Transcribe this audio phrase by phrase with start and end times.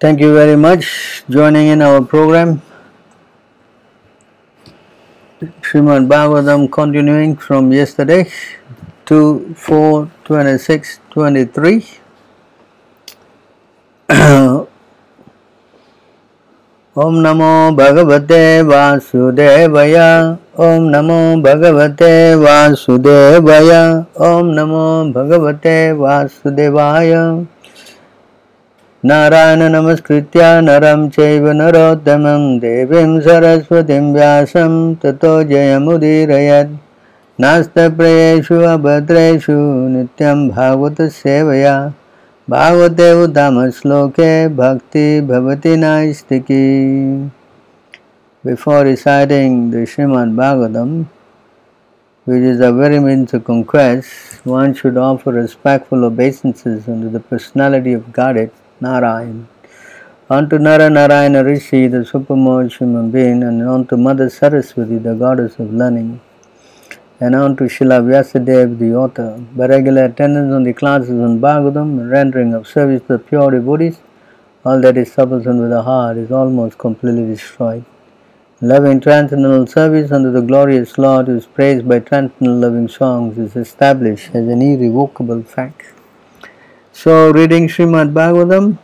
[0.00, 2.62] Thank you very much joining in our program.
[5.62, 8.30] Srimad Bhagavatam continuing from yesterday
[9.06, 12.00] to 4 26 23.
[17.04, 18.38] ॐ नमो भगवते
[18.68, 19.96] वासुदेवय
[20.66, 22.12] ॐ नमो भगवते
[22.42, 23.70] वासुदेवय
[24.28, 24.86] ॐ नमो
[25.16, 27.12] भगवते वासुदेवाय
[29.03, 32.25] नारायण नमस्कृत नरम चरोतम
[32.59, 34.53] देवी सरस्वती व्यास
[35.05, 36.33] तथो जय मुदीर
[37.39, 37.85] नास्तु
[38.65, 39.55] अभद्रेशु
[39.93, 41.73] नित्यं भागवत सेवया।
[42.47, 44.21] भागवते उदाम श्लोक
[44.57, 46.61] भक्ति भवती नास्तिकी।
[48.43, 50.97] Before reciting the Shrimad Bhagavatam
[52.27, 56.65] which is a very means conquest one should offer respectful of basis
[57.31, 59.47] personality of God it Narayan,
[60.27, 66.19] unto Nara Rishi, the supreme human being, and unto Mother Saraswati, the goddess of learning,
[67.19, 69.37] and unto Srila Vyasadeva, the author.
[69.55, 73.51] By regular attendance on the classes on Bhagavatam and rendering of service to the pure
[73.51, 73.99] devotees,
[74.65, 77.85] all that is troublesome with the heart is almost completely destroyed.
[78.61, 83.55] Loving transcendental service unto the glorious Lord who is praised by transcendental loving songs is
[83.55, 85.83] established as an irrevocable fact.
[86.93, 88.77] So, reading Srimad Bhagavatam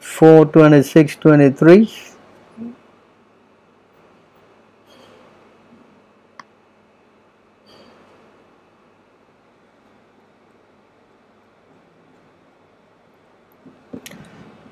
[0.00, 1.92] 426 23.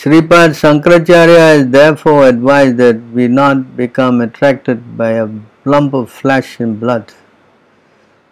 [0.00, 5.28] Sripad Sankaracharya is therefore advised that we not become attracted by a
[5.66, 7.12] lump of flesh and blood.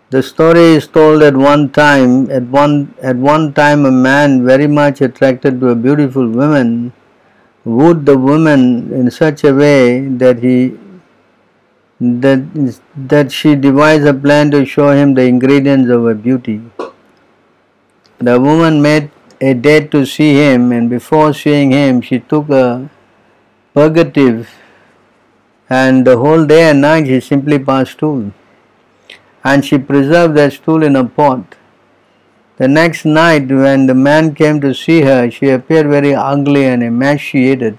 [0.09, 4.67] The story is told at one time, at one, at one time a man very
[4.67, 6.95] much attracted to a beautiful woman
[7.67, 10.79] wooed the woman in such a way that he
[12.01, 16.63] that that she devised a plan to show him the ingredients of her beauty.
[18.21, 22.91] The woman made a date to see him, and before seeing him, she took a
[23.75, 24.51] purgative,
[25.71, 28.33] and the whole day and night she simply passed stool,
[29.45, 31.55] and she preserved that stool in a pot.
[32.57, 36.83] The next night, when the man came to see her, she appeared very ugly and
[36.83, 37.79] emaciated.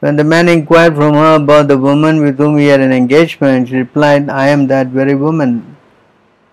[0.00, 3.68] When the man inquired from her about the woman with whom he had an engagement,
[3.68, 5.76] she replied, I am that very woman.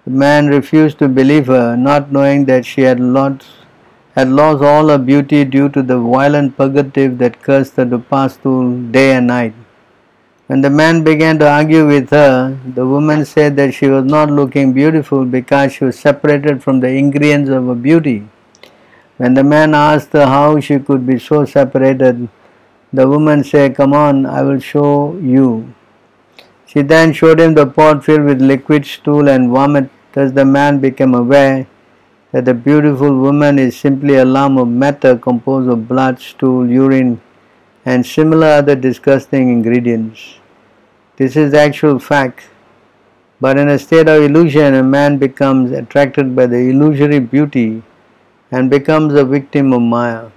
[0.05, 3.43] The man refused to believe her, not knowing that she had lost,
[4.15, 8.37] had lost all her beauty due to the violent purgative that cursed her to pass
[8.37, 9.53] through day and night.
[10.47, 14.29] When the man began to argue with her, the woman said that she was not
[14.29, 18.27] looking beautiful because she was separated from the ingredients of her beauty.
[19.17, 22.29] When the man asked her how she could be so separated,
[22.91, 25.73] the woman said, Come on, I will show you.
[26.67, 29.89] She then showed him the pot filled with liquid stool and vomit.
[30.11, 31.67] Thus the man became aware
[32.33, 37.21] that the beautiful woman is simply a lump of matter composed of blood, stool, urine,
[37.85, 40.39] and similar other disgusting ingredients.
[41.15, 42.49] This is the actual fact.
[43.39, 47.83] But in a state of illusion, a man becomes attracted by the illusory beauty
[48.51, 50.29] and becomes a victim of Maya.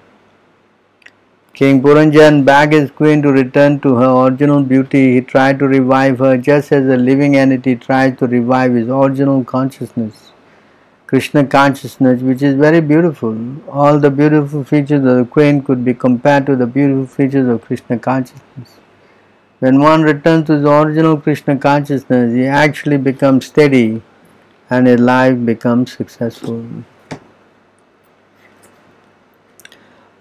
[1.55, 5.15] King Puranjan begged his queen to return to her original beauty.
[5.15, 9.43] He tried to revive her just as a living entity tries to revive his original
[9.45, 10.33] consciousness,
[11.08, 13.38] Krishna consciousness, which is very beautiful.
[13.70, 17.62] All the beautiful features of the queen could be compared to the beautiful features of
[17.66, 18.70] Krishna consciousness.
[19.60, 24.02] When one returns to his original Krishna consciousness, he actually becomes steady
[24.70, 26.64] and his life becomes successful.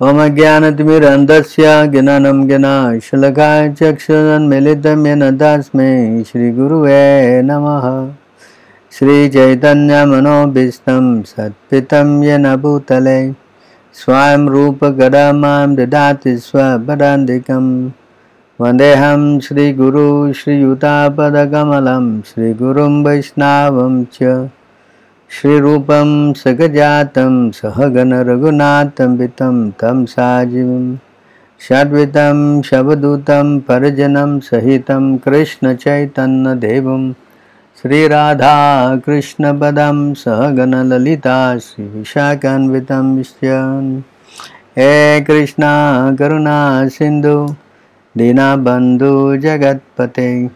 [0.02, 7.86] मम ज्ञानतिमिरन्धस्य ज्ञानं ज्ञानशलकाय चक्षुरन्मिलितं येन तस्मै श्रीगुरुवे नमः
[8.99, 13.33] श्रीचैतन्यमनोभीष्टं सत्पितं येन भूतले
[13.93, 17.89] स्वयं रूपगदा मां ददाति स्वपदान्तिकम्।
[18.61, 24.49] वन्देऽहं श्रीगुरु श्रीयुतापदकमलं श्रीगुरुं वैष्णवं च।
[25.29, 30.95] श्रीरूपं सगजातं सहगणरघुनाथं वितं तं साजीवं
[31.67, 37.13] षड्वितं शवदूतं परजनं सहितं कृष्णचैतन्यदेवं
[37.85, 44.01] श्रीराधाकृष्णपदं सहगणललिता श्रीविशाखान्वितं विश्यन्
[44.77, 47.55] हे कृष्णा, करुणा, सिन्धु,
[48.17, 50.49] दीनबन्धु, जगत्पते।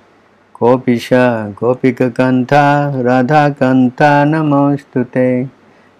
[0.56, 1.10] गोपिश,
[1.48, 5.50] गोपिककन्था, राधाकन्था, नमोऽस्तु ते।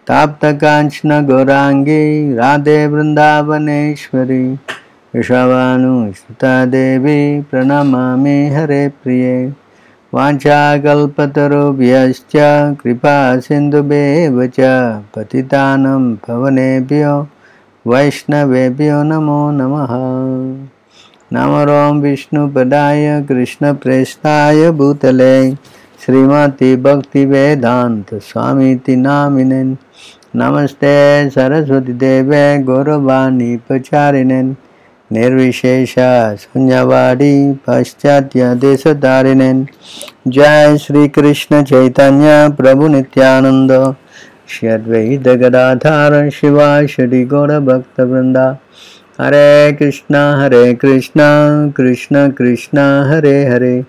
[0.08, 4.60] ताप्तकाञ्चन, गौराङ्गी, राधे वृन्दावनेश्वरी।
[5.16, 9.69] वृषभानुसुता देवी प्रणमामि, हरे प्रिये।
[10.14, 12.32] वाञ्छाकल्पतरुभ्यश्च
[12.82, 14.60] कृपा सिन्धुभ्येव च
[15.16, 17.12] पतितानं पवनेभ्यो
[17.86, 19.92] वैष्णवेभ्यो नमो नमः।
[21.34, 25.36] नमरों विष्णुपदाय कृष्णप्रेष्ठाय भूतले
[26.06, 29.64] श्रीमती भक्तिवेदान्त स्वामीति नामिने
[30.36, 30.96] नमस्ते
[31.30, 34.42] सरस्वतीदेवे गौरवाणी प्रचारिणे
[35.12, 35.96] निर्विशेष
[36.40, 39.54] शून्यवादी पाश्चात्य देशधारिणे
[40.28, 43.72] जय श्री कृष्ण चैतन्य प्रभु नित्यानंद
[44.50, 48.48] श्री गदाधार शिवा श्री गौर भक्त वृंदा
[49.22, 51.30] हरे कृष्णा हरे कृष्णा
[51.78, 53.84] कृष्ण कृष्णा हरे हरे।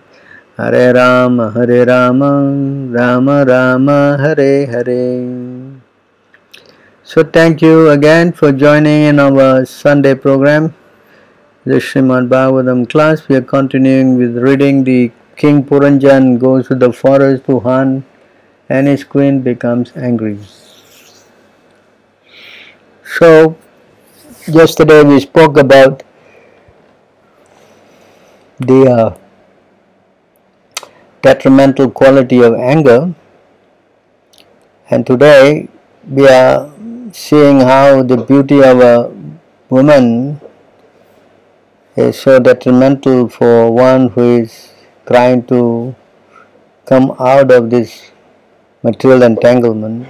[0.61, 2.20] हरे राम हरे राम
[2.94, 3.90] राम राम
[4.20, 5.05] हरे हरे।
[7.06, 10.69] So thank you again for joining in our Sunday program,
[11.66, 13.28] the Srimad Bhagavatam class.
[13.28, 18.04] We are continuing with reading the King Puranjan goes to the forest to hunt
[18.70, 20.38] and his queen becomes angry.
[23.04, 23.56] So
[24.46, 26.02] yesterday we spoke about
[28.58, 29.18] the uh,
[31.20, 33.14] detrimental quality of anger,
[34.88, 35.68] and today
[36.08, 36.72] we are
[37.12, 39.12] seeing how the beauty of a
[39.68, 40.39] woman
[41.96, 44.72] is so detrimental for one who is
[45.06, 45.94] trying to
[46.87, 48.12] come out of this
[48.82, 50.06] material entanglement.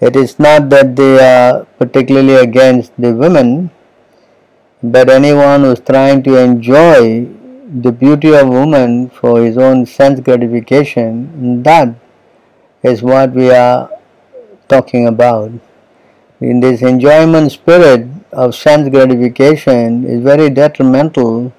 [0.00, 3.70] It is not that they are particularly against the women,
[4.82, 7.26] but anyone who is trying to enjoy
[7.80, 11.94] the beauty of woman for his own sense gratification, that
[12.82, 13.88] is what we are
[14.68, 15.52] talking about.
[16.40, 21.52] In this enjoyment spirit of sense gratification is very detrimental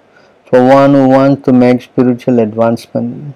[0.46, 3.36] for one who wants to make spiritual advancement.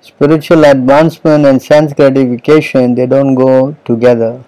[0.00, 4.44] Spiritual advancement and sense gratification they don't go together.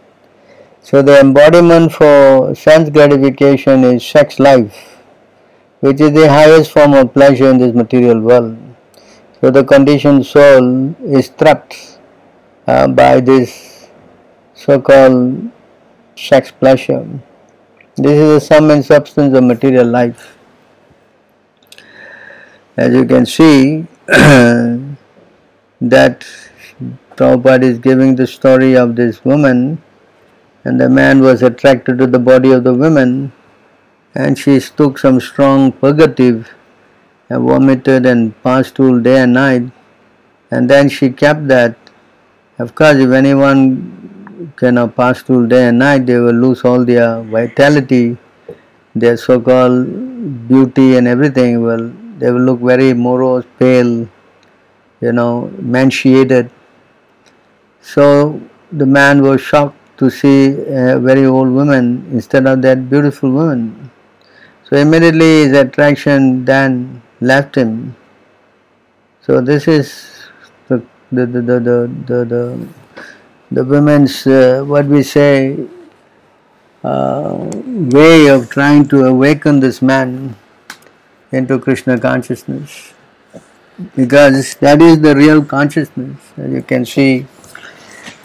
[0.83, 5.01] So the embodiment for sense gratification is sex life
[5.81, 8.59] which is the highest form of pleasure in this material world.
[9.41, 11.99] So the conditioned soul is trapped
[12.67, 13.89] uh, by this
[14.55, 15.51] so-called
[16.17, 17.21] sex pleasure
[17.97, 20.37] this is the sum and substance of material life
[22.77, 24.97] as you can see that
[27.17, 29.81] Prabhupada is giving the story of this woman
[30.65, 33.33] and the man was attracted to the body of the woman
[34.15, 36.53] and she took some strong purgative
[37.29, 39.71] and vomited and passed stool day and night
[40.51, 41.77] and then she kept that.
[42.59, 44.04] Of course if anyone
[44.57, 48.17] cannot pass through day and night they will lose all their vitality,
[48.95, 54.09] their so-called beauty and everything will they will look very morose, pale,
[55.01, 56.51] you know, emaciated.
[57.81, 58.41] So
[58.73, 63.91] the man was shocked to see a very old woman instead of that beautiful woman.
[64.69, 67.97] So immediately his attraction then left him.
[69.21, 70.29] So this is
[70.69, 72.69] the the the the the, the, the,
[73.55, 75.57] the women's uh, what we say
[76.83, 77.51] uh,
[77.99, 80.37] way of trying to awaken this man
[81.31, 82.93] into Krishna consciousness
[83.97, 86.19] because that is the real consciousness.
[86.37, 87.27] As you can see,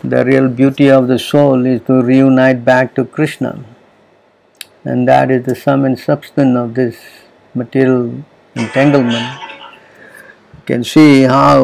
[0.03, 3.63] the real beauty of the soul is to reunite back to Krishna,
[4.83, 6.97] and that is the sum and substance of this
[7.53, 8.23] material
[8.55, 9.41] entanglement.
[10.53, 11.63] You can see how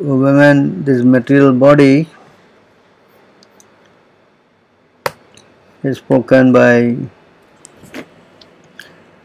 [0.00, 2.08] women, this material body,
[5.86, 6.96] is spoken by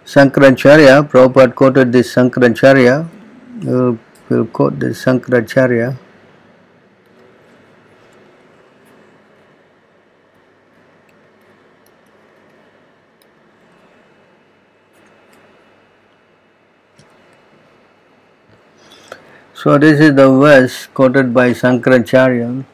[0.06, 1.10] Sankaracharya.
[1.10, 3.10] Prabhupada quoted this Sankaracharya
[3.63, 3.98] we'll, uh,
[4.30, 5.98] we'll quote the Sankaracharya.
[19.53, 22.65] So this is the verse quoted by Sankaracharya.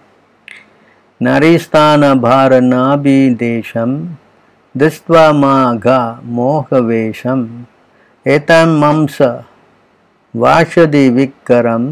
[1.22, 3.92] నరిస్థానభారనాభిదేశం
[4.76, 5.88] దిస్త్వమాఘ
[6.38, 7.42] మోహవేషం
[8.26, 9.18] ఎతం మంస
[10.34, 11.86] వాషది విక్కరం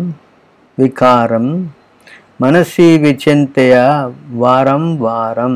[0.77, 1.47] వికారం
[2.41, 3.75] మనసి విచింతయ
[4.43, 5.55] వారం వారం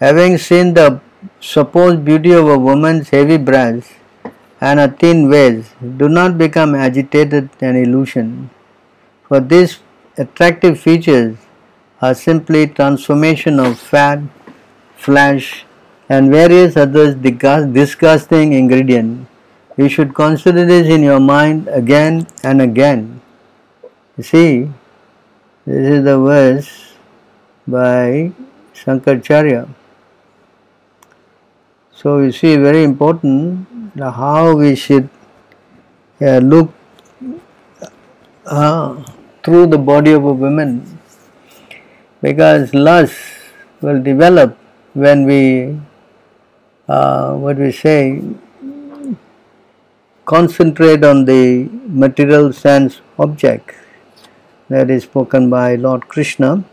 [0.00, 1.00] Having seen the
[1.42, 3.90] supposed beauty of a woman's heavy breasts
[4.60, 8.48] and a thin waist, do not become agitated and illusioned,
[9.30, 9.80] for these
[10.18, 11.36] attractive features
[12.00, 14.20] are simply transformation of fat
[14.96, 15.64] flesh
[16.08, 19.30] and various other disgusting ingredients
[19.80, 23.20] you should consider this in your mind again and again.
[24.18, 24.70] You see,
[25.64, 26.68] this is the verse
[27.66, 28.32] by
[28.74, 29.68] Shankaracharya.
[31.94, 33.66] So you see, very important
[33.98, 35.08] how we should
[36.20, 36.74] uh, look
[38.44, 39.02] uh,
[39.42, 40.99] through the body of a woman
[42.22, 43.18] because lust
[43.80, 44.56] will develop
[44.94, 45.78] when we,
[46.88, 48.22] uh, what we say,
[50.26, 53.74] concentrate on the material sense object
[54.68, 56.64] that is spoken by Lord Krishna.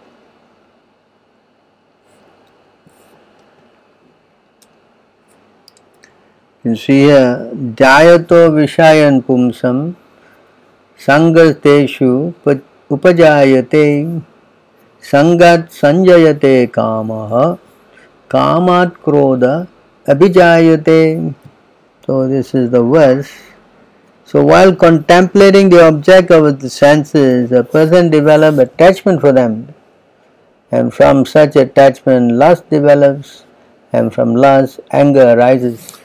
[6.64, 9.96] You see here, Jayato Vishayan Pumsam
[11.00, 12.34] Sangateshu
[12.90, 14.22] Upajayate
[15.08, 17.58] Sangat Sanjayate Kamaha
[18.28, 19.68] Kamat Krodha
[20.06, 21.34] Abhijayate.
[22.06, 23.32] So, this is the verse.
[24.28, 29.74] So while contemplating the object of the senses, a person develops attachment for them,
[30.70, 33.46] and from such attachment, lust develops,
[33.94, 35.98] and from lust, anger arises.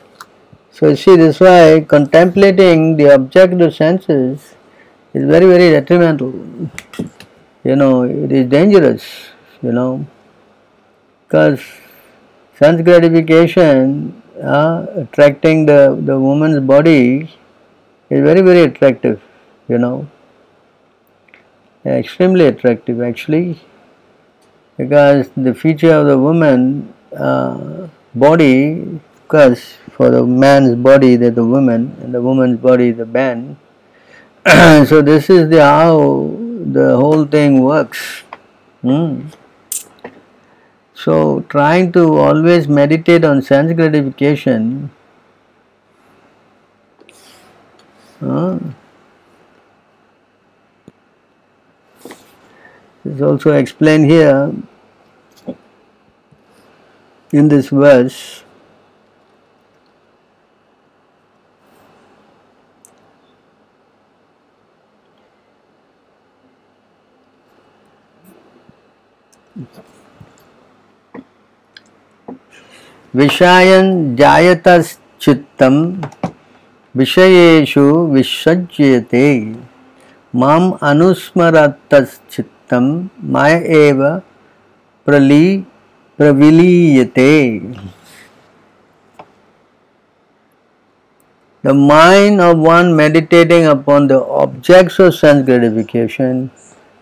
[0.71, 4.55] So you see, this why contemplating the object of the senses
[5.13, 6.33] is very, very detrimental.
[7.65, 9.29] You know, it is dangerous.
[9.63, 10.07] You know,
[11.27, 11.63] because
[12.59, 17.31] sense gratification, uh, attracting the the woman's body
[18.11, 19.21] is very very attractive
[19.69, 20.09] you know
[21.85, 23.61] extremely attractive actually
[24.77, 31.45] because the feature of the woman uh, body because for the man's body there's the
[31.45, 33.57] woman and the woman's body is the man
[34.87, 35.97] so this is the how
[36.65, 38.23] the whole thing works
[38.83, 39.27] hmm.
[40.95, 44.91] so trying to always meditate on sense gratification
[48.23, 48.57] Uh,
[53.05, 54.55] is also explained here
[57.33, 58.42] in this verse.
[73.15, 74.69] विषायन जायत
[75.21, 75.63] चित्त
[76.95, 77.65] विषय
[78.13, 79.25] विसज्यते।
[80.35, 81.95] माम अनुस्मरत
[82.31, 82.75] चित्त
[85.07, 85.57] प्रली,
[86.19, 87.33] प्रविलीयते।
[91.65, 96.49] The mind of one meditating upon the objects of sense gratification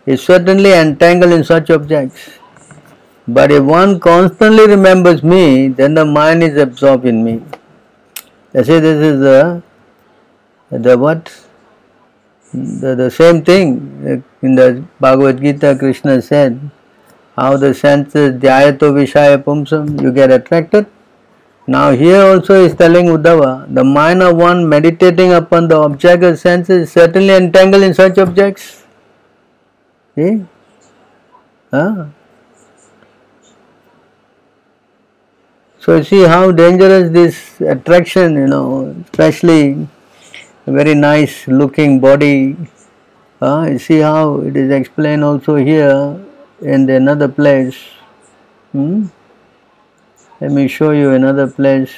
[0.07, 2.29] is certainly entangle in such objects
[3.33, 7.43] But if one constantly remembers me, then the mind is absorbed in me.
[8.55, 9.63] I say this is the
[10.71, 11.31] the what?
[12.53, 13.67] The, the same thing
[14.05, 16.71] uh, in the Bhagavad Gita, Krishna said,
[17.37, 20.87] how the senses dhyato vishaya pumsam, you get attracted.
[21.69, 26.39] Now here also is telling Uddhava, the mind of one meditating upon the object of
[26.41, 28.85] senses is certainly entangled in such objects.
[30.17, 30.45] See?
[31.71, 32.07] Huh?
[35.81, 39.89] So you see how dangerous this attraction, you know, especially
[40.67, 42.55] a very nice looking body.
[43.41, 46.23] Uh, you see how it is explained also here
[46.61, 47.79] in another place.
[48.73, 49.07] Hmm?
[50.39, 51.95] Let me show you another place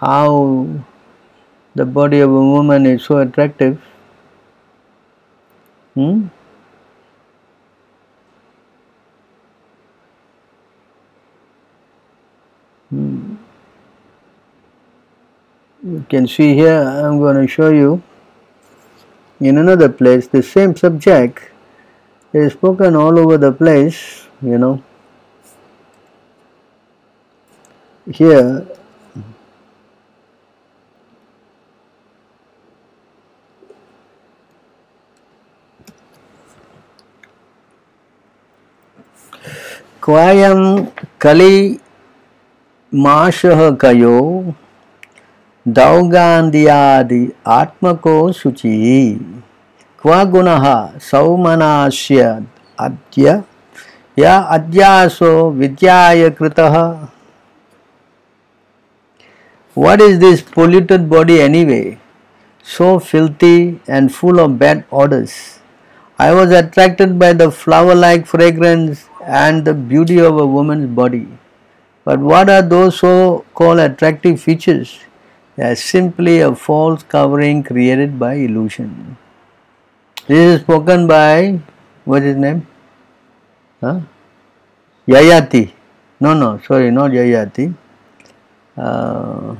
[0.00, 0.66] how
[1.74, 3.78] the body of a woman is so attractive.
[5.92, 6.28] Hmm?
[12.90, 13.36] Hmm.
[15.84, 18.02] you can see here I'm going to show you.
[19.40, 21.50] In another place the same subject
[22.32, 24.82] is spoken all over the place you know.
[28.10, 28.66] Here.
[40.08, 40.66] குவாயம்
[41.22, 41.54] Kali.
[43.05, 44.19] माशः कयो
[45.79, 47.23] दौगान्दियादि
[47.59, 49.17] आत्मको शुचिः
[50.01, 50.65] क्व गुणः
[51.09, 52.29] सौमनास्य
[52.87, 53.41] अद्य
[54.19, 56.77] या अद्यासो विद्याय कृतः
[59.75, 61.97] what is this polluted body anyway?
[62.63, 65.59] So filthy and full of bad odors.
[66.19, 71.27] I was attracted by the flower like fragrance and the beauty of a woman's body.
[72.08, 74.98] But what are those so called attractive features?
[75.56, 79.18] They are simply a false covering created by illusion.
[80.26, 81.60] This is spoken by,
[82.06, 82.66] what is his name?
[83.82, 84.00] Huh?
[85.06, 85.70] Yayati.
[86.18, 87.74] No, no, sorry, not Yayati.
[88.74, 89.56] Uh,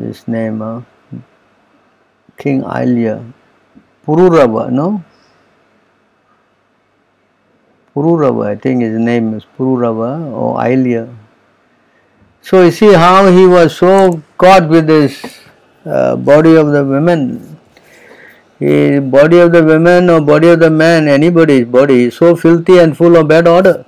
[0.00, 0.80] his name, uh,
[2.38, 3.20] King Ailya,
[4.06, 5.04] Pururava, no?
[7.94, 11.14] Pururava, I think his name is Pururava or Ailya.
[12.42, 15.40] So you see how he was so caught with this
[15.84, 17.58] uh, body of the women.
[18.58, 22.96] The body of the women or body of the man, anybody's body so filthy and
[22.96, 23.84] full of bad odor.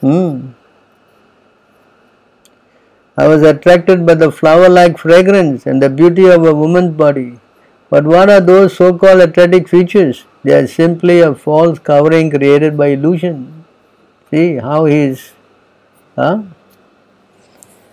[0.00, 0.52] Hmm.
[3.16, 7.38] I was attracted by the flower like fragrance and the beauty of a woman's body.
[7.90, 10.24] But what are those so called attractive features?
[10.44, 13.64] They are simply a false covering created by illusion.
[14.30, 15.32] See how he is,
[16.16, 16.42] huh?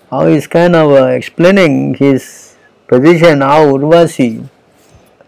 [0.09, 2.55] how he is kind of uh, explaining his
[2.87, 4.49] position, how Urvasi,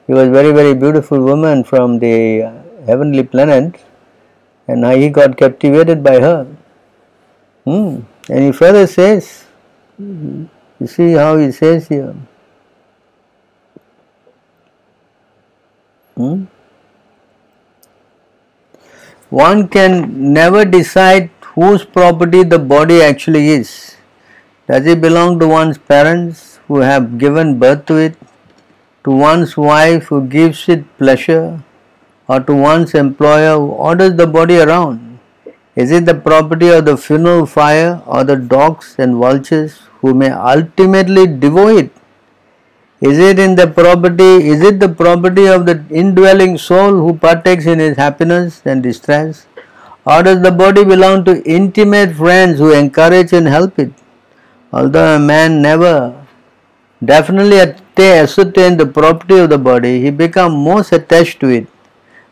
[0.08, 2.52] he was very, very beautiful woman from the
[2.88, 3.76] heavenly planet,
[4.68, 6.48] and he got captivated by her.
[7.66, 8.00] Hmm.
[8.30, 9.46] And he further says,
[10.00, 12.16] you see how he says here.
[16.16, 16.46] Hmm?
[19.32, 23.96] One can never decide whose property the body actually is.
[24.68, 28.18] Does it belong to one's parents who have given birth to it,
[29.06, 31.64] to one's wife who gives it pleasure,
[32.28, 35.20] or to one's employer who orders the body around?
[35.78, 40.30] Is it the property of the funeral fire or the dogs and vultures who may
[40.30, 42.01] ultimately devour it?
[43.02, 47.66] Is it in the property, is it the property of the indwelling soul who partakes
[47.66, 49.48] in his happiness and distress?
[50.06, 53.92] Or does the body belong to intimate friends who encourage and help it?
[54.72, 56.26] Although a man never
[57.04, 57.60] definitely
[57.98, 61.68] ascertain the property of the body, he becomes most attached to it.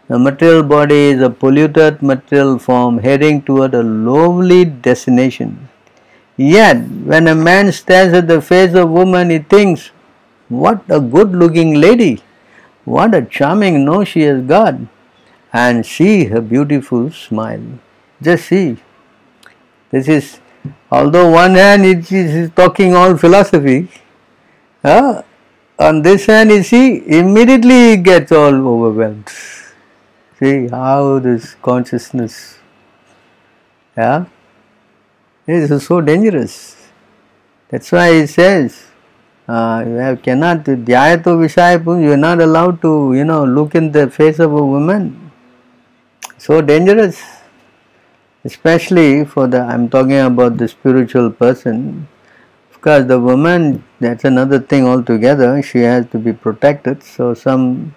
[0.07, 5.67] The material body is a polluted material form heading toward a lowly destination.
[6.37, 9.91] Yet, when a man stares at the face of woman, he thinks,
[10.49, 12.21] What a good looking lady!
[12.83, 14.75] What a charming nose she has got!
[15.53, 17.61] And see her beautiful smile.
[18.21, 18.77] Just see.
[19.91, 20.39] This is,
[20.91, 23.89] although one hand it is talking all philosophy,
[24.83, 25.21] uh,
[25.77, 29.29] on this hand you see, immediately gets all overwhelmed.
[30.39, 32.59] See how this consciousness,
[33.97, 34.25] yeah,
[35.47, 36.75] is so dangerous.
[37.69, 38.88] That's why he says,
[39.49, 43.91] uh, you have, cannot, dhyayato vishayapun, you are not allowed to, you know, look in
[43.91, 45.31] the face of a woman.
[46.37, 47.19] So dangerous.
[48.45, 52.07] Especially for the, I'm talking about the spiritual person.
[52.71, 55.61] Of course, the woman, that's another thing altogether.
[55.63, 57.03] She has to be protected.
[57.03, 57.95] So some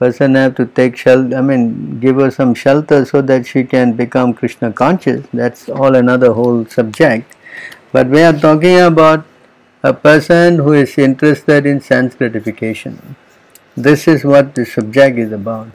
[0.00, 3.94] person have to take shelter, I mean, give her some shelter so that she can
[3.94, 5.24] become Krishna conscious.
[5.32, 7.34] That's all another whole subject.
[7.92, 9.24] But we are talking about
[9.82, 13.16] a person who is interested in sense gratification.
[13.76, 15.68] This is what the subject is about.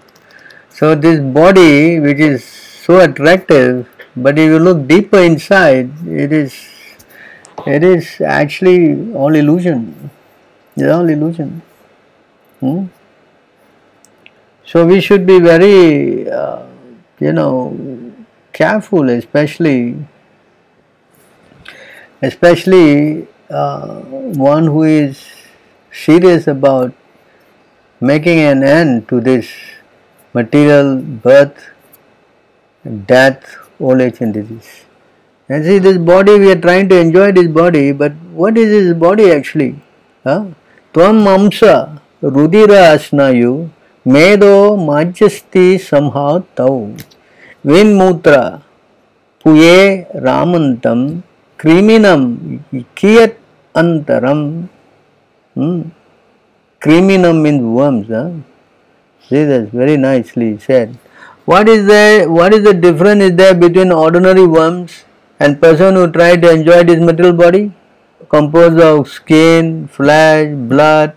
[0.69, 6.53] So, this body, which is so attractive, but if you look deeper inside, it is
[7.65, 10.09] it is actually all illusion.
[10.75, 11.61] It's all illusion.
[12.59, 12.85] Hmm?
[14.65, 16.63] So we should be very, uh,
[17.19, 17.77] you know,
[18.53, 19.97] careful, especially,
[22.21, 24.00] especially uh,
[24.50, 25.22] one who is
[25.92, 26.92] serious about
[28.00, 29.48] making an end to this
[30.34, 31.70] material birth,
[33.06, 34.84] death, old age and disease.
[35.48, 38.98] And see this body, we are trying to enjoy this body, but what is this
[38.98, 39.80] body actually?
[40.24, 40.46] Huh?
[40.92, 43.70] Tvam amsa rudira asnayu
[44.14, 44.54] मेदो
[44.86, 46.74] माज्यस्ति संहाव तौ
[47.66, 48.40] विन्मूत्र
[49.44, 49.78] पुये
[50.26, 51.00] रामंतम
[51.60, 52.22] क्रिमिनम
[52.98, 53.38] कियत
[53.75, 54.69] antaram
[55.53, 55.81] hmm?
[56.79, 58.07] criminum worms.
[58.07, 58.31] Huh?
[59.27, 60.97] See, that's very nicely said.
[61.45, 65.03] What is the what is the difference is there between ordinary worms
[65.39, 67.73] and person who try to enjoy this material body
[68.29, 71.15] composed of skin, flesh, blood,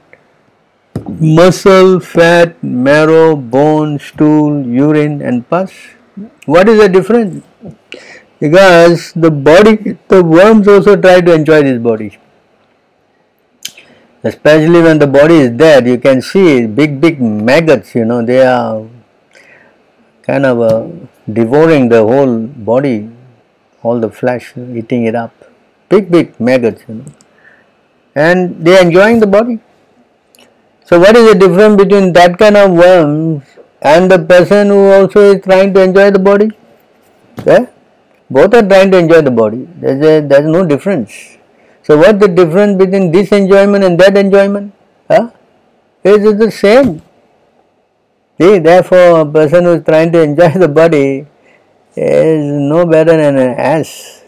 [1.20, 5.72] muscle, fat, marrow, bone, stool, urine, and pus?
[6.46, 7.44] What is the difference?
[8.40, 12.18] Because the body, the worms also try to enjoy this body.
[14.24, 18.40] Especially when the body is dead, you can see big, big maggots, you know, they
[18.44, 18.86] are
[20.22, 20.88] kind of uh,
[21.30, 23.10] devouring the whole body,
[23.82, 25.32] all the flesh, eating it up.
[25.90, 27.04] Big, big maggots, you know.
[28.14, 29.58] And they are enjoying the body.
[30.86, 33.44] So what is the difference between that kind of worms
[33.82, 36.50] and the person who also is trying to enjoy the body?
[37.44, 37.66] Yeah?
[38.30, 39.68] Both are trying to enjoy the body.
[39.76, 41.36] There's, a, there's no difference.
[41.84, 44.72] So what's the difference between this enjoyment and that enjoyment?
[45.06, 45.30] Huh?
[46.02, 47.02] It is the same.
[48.40, 51.26] See, therefore a person who is trying to enjoy the body
[51.94, 54.24] is no better than an ass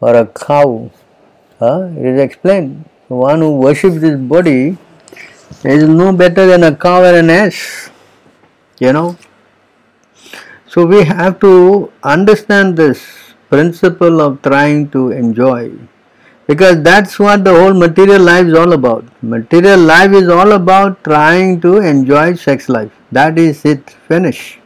[0.00, 0.88] or a cow.
[1.58, 1.88] Huh?
[1.96, 2.88] It is explained.
[3.08, 4.78] One who worships this body
[5.64, 7.90] is no better than a cow or an ass,
[8.78, 9.16] you know.
[10.68, 13.04] So we have to understand this
[13.48, 15.72] principle of trying to enjoy
[16.46, 19.04] because that's what the whole material life is all about.
[19.22, 22.92] Material life is all about trying to enjoy sex life.
[23.12, 24.58] That is it, finish.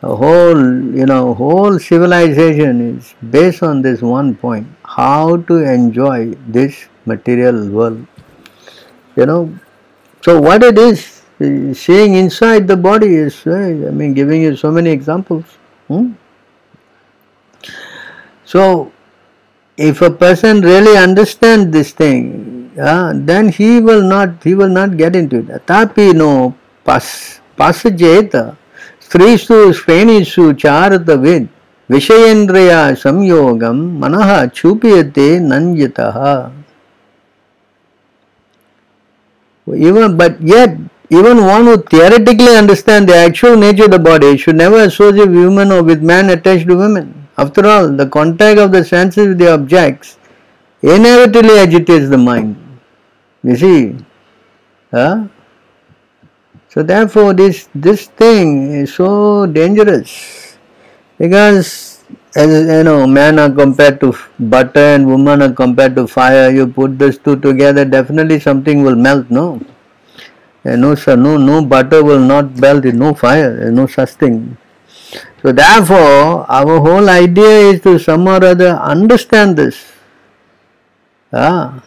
[0.00, 0.58] The whole,
[0.96, 7.68] you know, whole civilization is based on this one point how to enjoy this material
[7.70, 8.04] world.
[9.14, 9.58] You know,
[10.22, 11.22] so what it is,
[11.78, 15.44] seeing inside the body is, uh, I mean, giving you so many examples.
[15.88, 16.12] Hmm?
[18.44, 18.92] So,
[19.77, 24.97] if a person really understands this thing, uh, then he will not he will not
[24.97, 25.67] get into it.
[25.67, 28.55] Tapi no pas pasajeta
[29.07, 31.47] स्त्रीषु श्रेणीषु चारतविद
[31.91, 36.17] विषयेन्द्रिया संयोगम मनः चूपयते नंजतः
[39.75, 40.75] even but yet
[41.09, 45.71] even one who theoretically understands the actual nature of the body should never associate women
[45.71, 47.20] or with man attached to women.
[47.42, 50.18] after all, the contact of the senses with the objects
[50.82, 52.56] inevitably agitates the mind.
[53.42, 53.96] You see?
[54.90, 55.26] Huh?
[56.68, 58.52] So therefore this this thing
[58.82, 60.12] is so dangerous
[61.18, 61.68] because
[62.34, 66.66] as you know men are compared to butter and women are compared to fire you
[66.66, 69.60] put these two together definitely something will melt no
[70.64, 74.56] and no sir no no butter will not melt in no fire no such thing
[75.42, 79.92] so therefore our whole idea is to somehow or other understand this
[81.32, 81.82] ah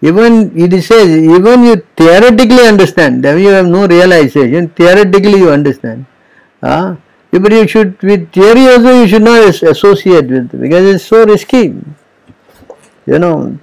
[0.00, 6.06] even it says even you theoretically understand then you have no realization theoretically you understand
[6.62, 6.96] ah
[7.38, 11.74] but you should, with theory also you should not associate with because it's so risky.
[13.06, 13.58] You know,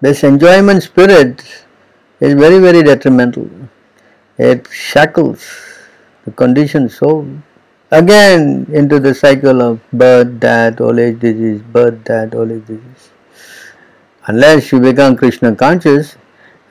[0.00, 1.42] this enjoyment spirit
[2.20, 3.48] is very, very detrimental.
[4.36, 5.46] It shackles
[6.24, 7.26] the conditioned soul
[7.90, 13.10] again into the cycle of birth, death, old age disease, birth, death, old age disease.
[14.26, 16.16] Unless you become Krishna conscious,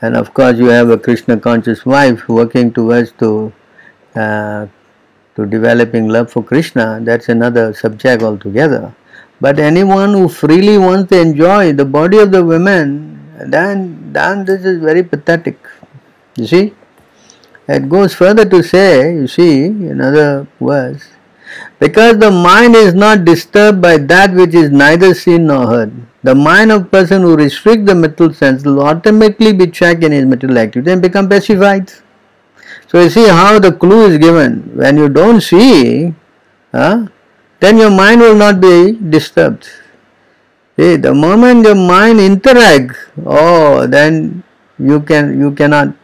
[0.02, 3.52] and of course you have a Krishna conscious wife working towards to
[4.16, 4.68] uh,
[5.36, 8.94] to developing love for Krishna, that's another subject altogether.
[9.40, 14.66] But anyone who freely wants to enjoy the body of the women, then, then this
[14.66, 15.60] is very pathetic.
[16.36, 16.74] You see?
[17.68, 21.10] It goes further to say, you see, in other words,
[21.80, 25.92] because the mind is not disturbed by that which is neither seen nor heard.
[26.24, 30.26] The mind of person who restricts the mental sense will automatically be checked in his
[30.26, 31.92] mental activity and become pacified.
[32.88, 34.76] So you see how the clue is given.
[34.76, 36.14] When you don't see,
[36.72, 37.08] huh,
[37.60, 39.70] then your mind will not be disturbed.
[40.78, 44.44] See, the moment your mind interacts, oh, then
[44.80, 45.96] you can you cannot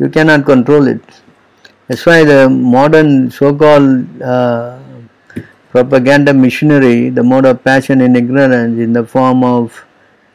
[0.00, 1.02] you cannot control it.
[1.86, 4.78] That's why the modern so-called uh,
[5.70, 9.84] propaganda machinery, the mode of passion and ignorance in the form of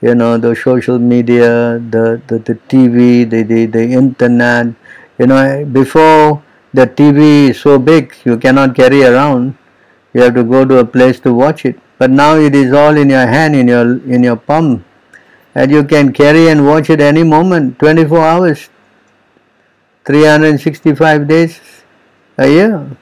[0.02, 4.68] you know the social media, the, the, the TV, the, the, the internet,
[5.18, 9.58] you know before the TV is so big you cannot carry around,
[10.14, 11.80] you have to go to a place to watch it.
[11.98, 14.86] But now it is all in your hand, in your in your palm,
[15.56, 18.70] and you can carry and watch it any moment, 24 hours,
[20.06, 21.60] 365 days
[22.38, 22.98] a year,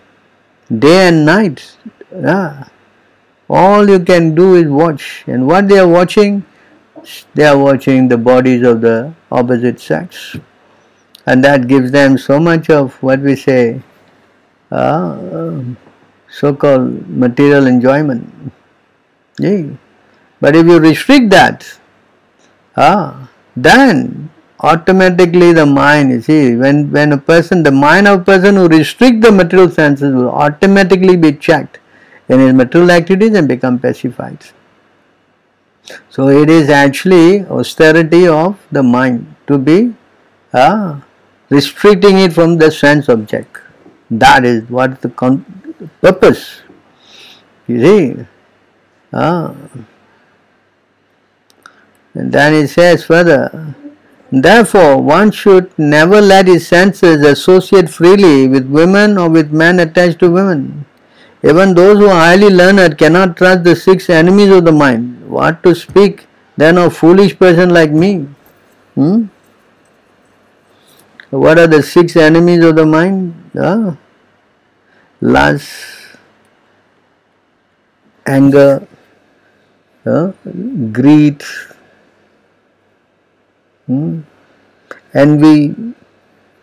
[0.79, 1.77] day and night.
[2.11, 2.67] Yeah.
[3.49, 6.45] All you can do is watch, and what they are watching,
[7.33, 10.37] they are watching the bodies of the opposite sex,
[11.25, 13.81] and that gives them so much of what we say,
[14.71, 15.61] uh,
[16.29, 18.53] so-called material enjoyment.
[19.37, 19.63] Yeah.
[20.39, 21.79] But if you restrict that,
[22.77, 24.29] ah, then
[24.63, 28.67] automatically the mind, you see, when, when a person, the mind of a person who
[28.67, 31.79] restrict the material senses will automatically be checked
[32.29, 34.39] in his material activities and become pacified.
[36.09, 39.93] So it is actually austerity of the mind to be
[40.53, 41.01] uh,
[41.49, 43.59] restricting it from the sense object.
[44.09, 45.09] That is what the
[46.01, 46.61] purpose.
[47.67, 48.25] You see.
[49.11, 49.53] Uh,
[52.13, 53.75] and then it says further,
[54.35, 60.17] Therefore, one should never let his senses associate freely with women or with men attached
[60.19, 60.85] to women.
[61.43, 65.29] Even those who are highly learned cannot trust the six enemies of the mind.
[65.29, 66.25] What to speak
[66.57, 68.27] then of foolish person like me?
[68.95, 69.25] Hmm?
[71.29, 73.51] What are the six enemies of the mind?
[73.55, 73.97] Ah,
[75.21, 75.69] lust,
[78.25, 78.87] anger,
[80.07, 80.31] uh,
[80.91, 81.43] greed,
[83.87, 84.21] Hmm?
[85.13, 85.75] envy,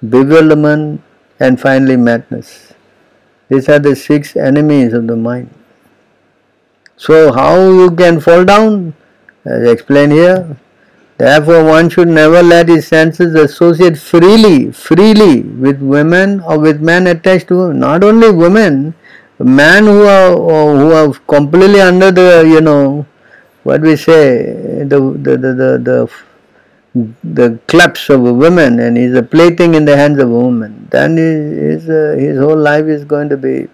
[0.09, 1.03] bewilderment,
[1.39, 2.73] and finally madness.
[3.49, 5.51] These are the six enemies of the mind.
[6.97, 8.95] So, how you can fall down?
[9.45, 10.57] As explained here.
[11.17, 17.07] Therefore, one should never let his senses associate freely, freely with women or with men
[17.07, 17.73] attached to.
[17.75, 18.95] Not only women,
[19.39, 23.07] men who are who are completely under the you know
[23.65, 26.11] what we say the the the the, the
[26.95, 30.89] the clutch of a woman and he's a plaything in the hands of a woman,
[30.91, 33.69] then his, uh, his whole life is going to be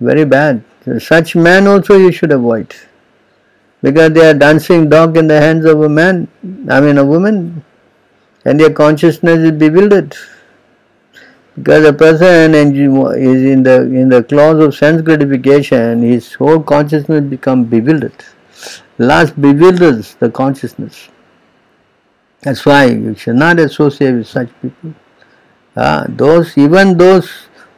[0.00, 0.64] very bad.
[0.98, 2.74] Such men also you should avoid
[3.82, 6.28] because they are dancing dog in the hands of a man,
[6.68, 7.64] I mean a woman,
[8.44, 10.16] and their consciousness is bewildered.
[11.56, 17.22] Because a person is in the in the clause of sense gratification, his whole consciousness
[17.24, 18.24] becomes bewildered.
[18.98, 21.08] Last bewilders the consciousness.
[22.42, 24.94] That's why you should not associate with such people.
[25.76, 27.30] Uh, those, even those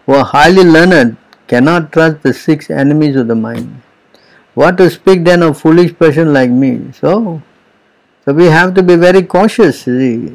[0.06, 3.82] who are highly learned cannot trust the six enemies of the mind.
[4.54, 6.92] What to speak then of foolish person like me?
[6.92, 7.42] So,
[8.24, 9.82] so we have to be very cautious.
[9.82, 10.28] See,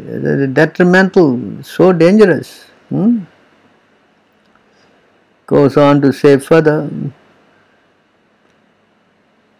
[0.54, 2.66] detrimental, so dangerous.
[2.90, 3.20] Hmm?
[5.46, 6.90] Goes on to say further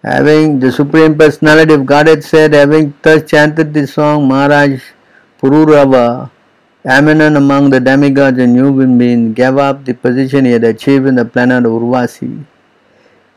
[0.04, 4.82] having the Supreme Personality of Godhead said, having thus chanted this song, Maharaj
[5.40, 6.32] Pururava,
[6.86, 11.16] eminent among the demigods and human beings, gave up the position he had achieved in
[11.16, 12.46] the planet Urvasi.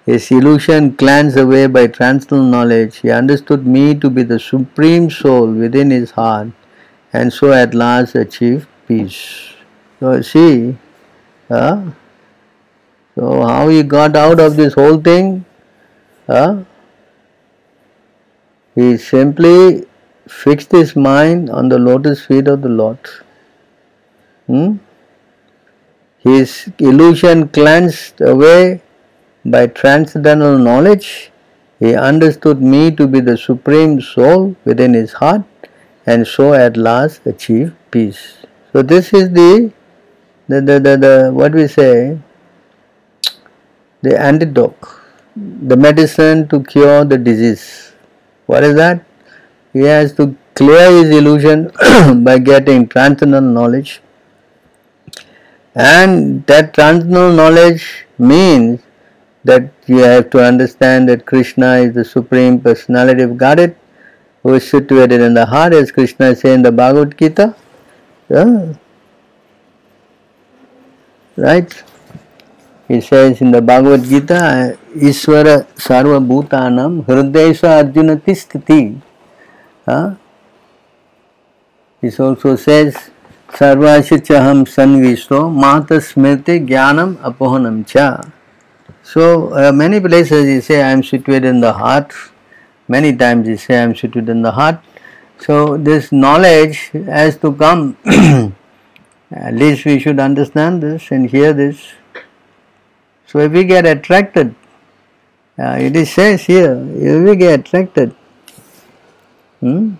[0.06, 5.52] His illusion cleansed away by transcendental knowledge, he understood me to be the Supreme Soul
[5.52, 6.48] within his heart
[7.12, 9.54] and so at last achieved peace.
[9.98, 10.76] So see,
[11.48, 11.90] uh,
[13.14, 15.44] so how he got out of this whole thing?
[16.30, 16.62] Huh?
[18.76, 19.84] He simply
[20.28, 23.00] fixed his mind on the lotus feet of the Lord.
[24.46, 24.76] Hmm?
[26.18, 28.80] His illusion cleansed away
[29.44, 31.32] by transcendental knowledge.
[31.80, 35.42] He understood me to be the supreme soul within his heart
[36.06, 38.46] and so at last achieved peace.
[38.72, 39.72] So this is the
[40.46, 42.20] the, the, the, the what we say
[44.02, 44.99] the antidote
[45.40, 47.92] the medicine to cure the disease.
[48.46, 49.04] What is that?
[49.72, 51.70] He has to clear his illusion
[52.24, 54.00] by getting transcendental knowledge
[55.74, 58.80] And that transcendental knowledge means
[59.44, 63.76] that you have to understand that Krishna is the Supreme Personality of Godhead
[64.42, 67.54] who is situated in the heart, as Krishna says in the Bhagavad Gita.
[68.28, 68.74] Yeah.
[71.36, 71.82] Right?
[72.90, 79.00] He says in the Bhagavad Gita, Iswara Sarva Bhutanam Hridayasa Arjuna Tisthiti.
[79.86, 80.16] Huh?
[82.00, 82.96] This also says,
[83.50, 88.28] Sarvasya Chaham Sanvisto Mahata Smriti Jnanam Apohanam Cha.
[89.04, 92.12] So, uh, many places he say, I am situated in the heart.
[92.88, 94.80] Many times he say, I am situated in the heart.
[95.38, 97.96] So, this knowledge has to come.
[99.30, 101.92] At least we should understand this and hear this.
[103.30, 104.56] So if we get attracted,
[105.56, 108.12] uh, it is says here, if we get attracted,
[109.60, 109.94] hmm,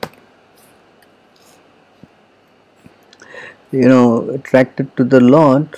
[3.71, 5.69] you know, attracted to the Lord,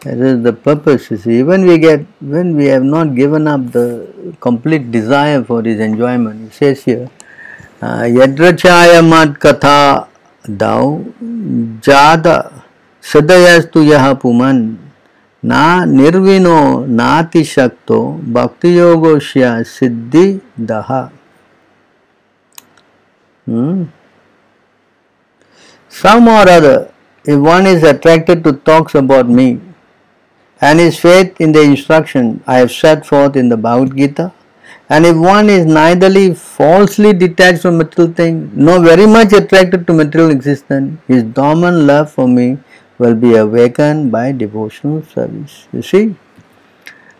[0.00, 1.10] that is the purpose.
[1.10, 5.62] You see, when we get, when we have not given up the complete desire for
[5.62, 7.08] His enjoyment, it says here,
[7.80, 10.08] Yadrachaya mat katha
[10.44, 12.51] dao jada
[13.10, 14.78] ಸದಯಸ್ತು ಯಹ ಪುಮನ್.
[15.44, 17.98] ನಾ ನಿರ್ವಿನೋ ನಾತಿಶಕ್ತೋ
[18.32, 21.10] ಭಕ್ತಿಯೋಗೋಶ್ಯ ಸಿದ್ಧಿ ದಹ.
[23.46, 23.78] hmm?
[26.02, 26.78] Some or other,
[27.24, 29.48] if one is attracted to talks about me
[30.60, 34.26] and his faith in the instruction I have set forth in the Bhagavad Gita,
[34.90, 36.26] and if one is neitherly
[36.58, 42.10] falsely detached from material things nor very much attracted to material existence, his dormant love
[42.10, 42.58] for me
[42.98, 45.68] will be awakened by devotional service.
[45.72, 46.16] You see?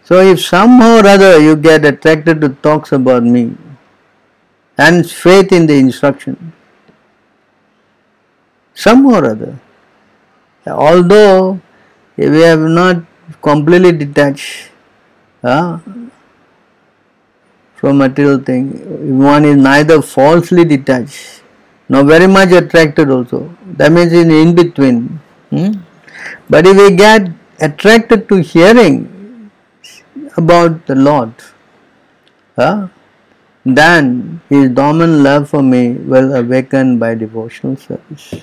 [0.05, 3.57] So if somehow or other you get attracted to talks about me
[4.77, 6.53] and faith in the instruction,
[8.75, 9.61] somehow or other,
[10.67, 11.61] although
[12.17, 13.05] we have not
[13.41, 14.71] completely detached
[15.43, 15.79] uh,
[17.77, 21.43] from material thing, one is neither falsely detached
[21.89, 23.57] nor very much attracted also.
[23.67, 25.21] That means in, in between.
[25.53, 25.73] Hmm?
[26.49, 27.29] But if we get
[27.61, 29.51] attracted to hearing
[30.39, 31.35] about the Lord,
[32.57, 32.89] huh,
[33.67, 38.35] then his dormant love for me will awaken by devotional service.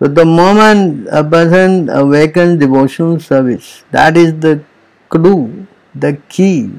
[0.00, 4.64] So the moment a person awakens devotional service, that is the
[5.08, 6.72] clue, the key.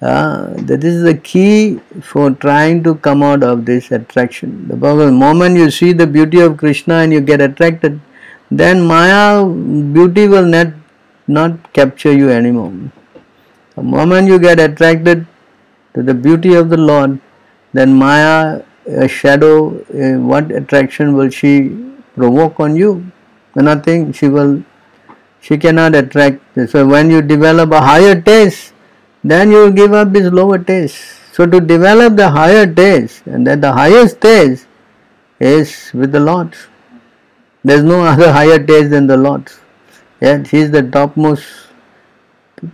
[0.00, 4.68] Uh, that is the key for trying to come out of this attraction.
[4.68, 8.00] The moment you see the beauty of Krishna and you get attracted,
[8.58, 10.68] then Maya beauty will not,
[11.26, 12.72] not capture you anymore.
[13.74, 15.26] The moment you get attracted
[15.94, 17.20] to the beauty of the Lord,
[17.72, 19.70] then Maya, a shadow,
[20.18, 21.76] what attraction will she
[22.14, 23.10] provoke on you?
[23.54, 24.12] Nothing.
[24.12, 24.62] She will,
[25.40, 26.40] she cannot attract.
[26.68, 28.72] So when you develop a higher taste,
[29.22, 30.96] then you give up this lower taste.
[31.32, 34.66] So to develop the higher taste, and that the highest taste
[35.40, 36.54] is with the Lord.
[37.64, 39.50] There is no other higher taste than the Lord.
[40.20, 41.44] Yet He is the topmost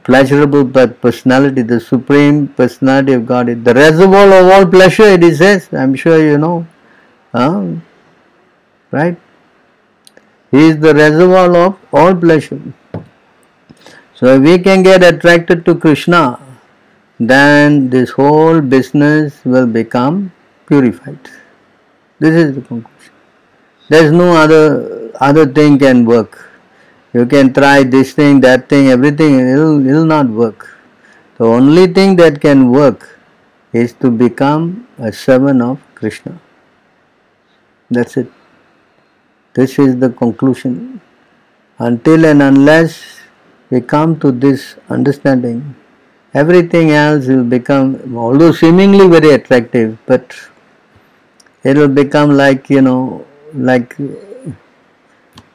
[0.05, 3.47] pleasurable personality, the supreme personality of God.
[3.65, 5.69] The reservoir of all pleasure, it says.
[5.73, 6.67] I'm sure you know.
[7.33, 7.75] Huh?
[8.91, 9.19] Right?
[10.51, 12.61] He is the reservoir of all pleasure.
[14.15, 16.41] So if we can get attracted to Krishna,
[17.19, 20.33] then this whole business will become
[20.67, 21.19] purified.
[22.19, 23.00] This is the conclusion.
[23.91, 26.37] There is no other other thing can work.
[27.13, 30.77] You can try this thing, that thing, everything, it will, it will not work.
[31.39, 33.19] The only thing that can work
[33.73, 36.39] is to become a servant of Krishna.
[37.91, 38.31] That's it.
[39.55, 41.01] This is the conclusion.
[41.81, 43.03] Until and unless
[43.71, 45.75] we come to this understanding,
[46.33, 50.37] everything else will become, although seemingly very attractive, but
[51.65, 53.97] it will become like, you know, like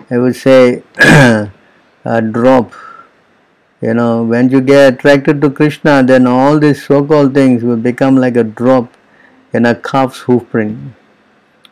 [0.09, 2.73] I would say a drop.
[3.81, 8.15] You know, when you get attracted to Krishna, then all these so-called things will become
[8.17, 8.93] like a drop
[9.53, 10.93] in a calf's hoofprint.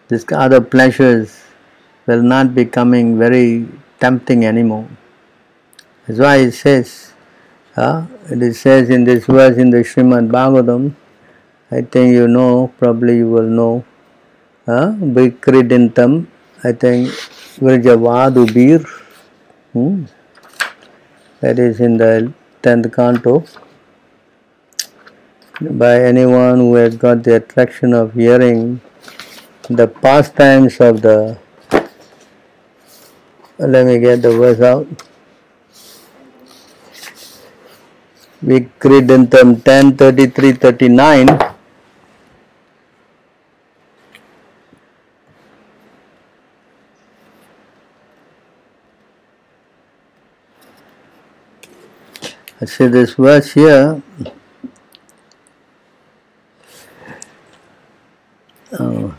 [0.10, 1.44] These other pleasures
[2.06, 3.68] will not be coming very
[4.00, 4.88] tempting anymore.
[6.06, 7.14] That's why it says,
[7.76, 10.96] uh, it says in this verse in the Srimad Bhagavatam,
[11.72, 13.86] I think you know, probably you will know,
[14.68, 14.96] uh,
[16.66, 17.10] I think
[17.60, 18.86] Vrajavadubir,
[19.74, 20.06] hmm?
[21.42, 23.44] that is in the 10th canto,
[25.62, 28.82] by anyone who has got the attraction of hearing
[29.70, 31.38] the pastimes of the
[33.60, 34.88] let me get the verse out.
[38.44, 41.53] Vikridantam 10 33 39.
[52.64, 54.02] I see this verse here.
[58.80, 59.14] Oh.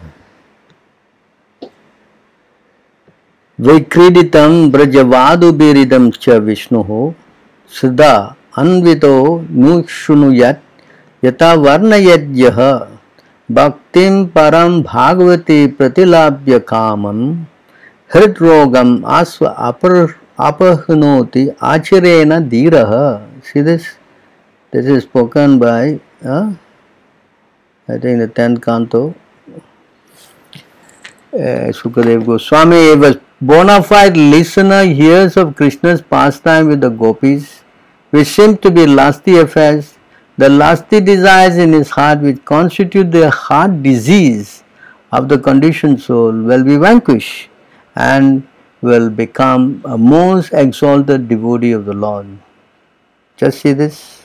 [3.59, 6.89] वैक्रीडितं ब्रजवादुबीरिदं च विष्णुः
[7.81, 8.15] सदा
[8.59, 9.15] अन्वितो
[9.65, 10.65] नुशृणुयत्
[11.25, 12.59] यथा वर्णयद्यः
[13.49, 17.23] भक्तिं परं भागवती प्रतिलाभ्य कामं
[18.15, 19.95] हृद्रोगम् आस्व अपर
[20.39, 23.23] apahnooti acharena dhiraha.
[23.43, 23.97] See this?
[24.71, 26.53] This is spoken by, uh,
[27.89, 29.15] I think the 10th canto.
[31.33, 37.63] Uh, Sukadev Goswami, a bona fide listener, hears of Krishna's pastime with the gopis,
[38.11, 39.99] which seem to be lusty affairs.
[40.37, 44.65] The lusty desires in his heart, which constitute the heart disease
[45.13, 47.49] of the conditioned soul, will be vanquished
[47.95, 48.47] and
[48.85, 52.27] will become a most exalted devotee of the Lord.
[53.37, 54.23] Just see this.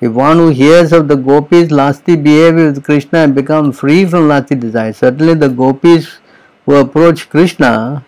[0.00, 4.28] If one who hears of the gopis' lusty behavior with Krishna and become free from
[4.28, 6.18] lusty desire, certainly the gopis
[6.64, 8.04] who approach Krishna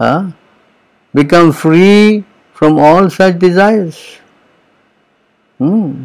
[0.00, 0.30] uh,
[1.14, 4.18] become free from all such desires.
[5.58, 6.04] Hmm.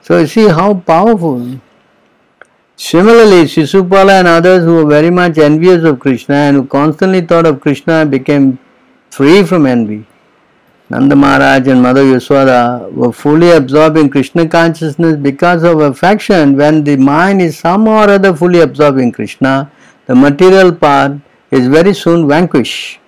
[0.00, 1.60] So you see how powerful.
[2.78, 7.46] Similarly, Shishupala and others who were very much envious of Krishna and who constantly thought
[7.46, 8.58] of Krishna became
[9.10, 10.06] free from envy.
[10.90, 16.54] Nanda Maharaj and Mother Yashoda were fully absorbed in Krishna consciousness because of affection.
[16.54, 19.72] When the mind is somehow or other fully absorbed in Krishna,
[20.04, 21.12] the material part
[21.50, 23.00] is very soon vanquished.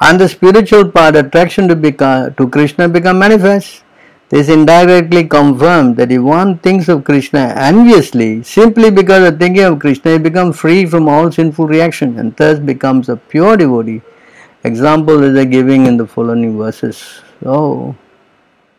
[0.00, 3.84] And the spiritual part, attraction to, become, to Krishna, become manifest.
[4.30, 9.80] This indirectly confirms that if one thinks of Krishna enviously, simply because of thinking of
[9.80, 14.02] Krishna, he becomes free from all sinful reaction and thus becomes a pure devotee.
[14.62, 17.22] Example is they giving in the following verses.
[17.42, 17.96] So,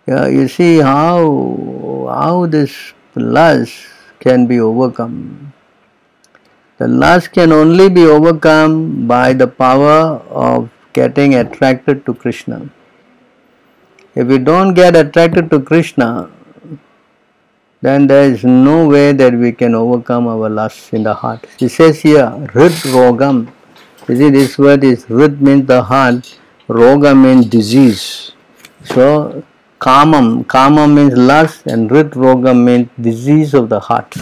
[0.08, 3.74] yeah, you see how how this lust
[4.22, 5.54] can be overcome.
[6.78, 12.70] The lust can only be overcome by the power of getting attracted to Krishna.
[14.14, 16.30] If we don't get attracted to Krishna,
[17.82, 21.48] then there is no way that we can overcome our lust in the heart.
[21.58, 23.52] He says here, Rid Rogam.
[24.08, 26.38] You see, this word is Rid means the heart,
[26.68, 28.34] Roga means disease.
[28.84, 29.44] So,
[29.80, 34.14] Kamam, Kamam means lust, and Rid Rogam means disease of the heart.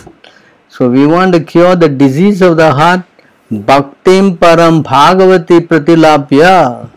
[0.67, 3.03] So, we want to cure the disease of the heart.
[3.51, 6.89] Bhaktim Param Bhagavati Pratilapya.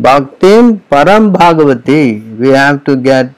[0.00, 2.38] Bhaktim Param Bhagavati.
[2.38, 3.34] We have to get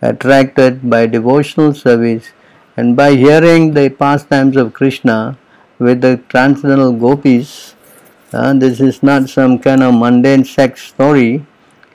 [0.00, 2.28] attracted by devotional service
[2.76, 5.36] and by hearing the pastimes of Krishna
[5.80, 7.74] with the transcendental gopis.
[8.32, 11.44] Uh, this is not some kind of mundane sex story,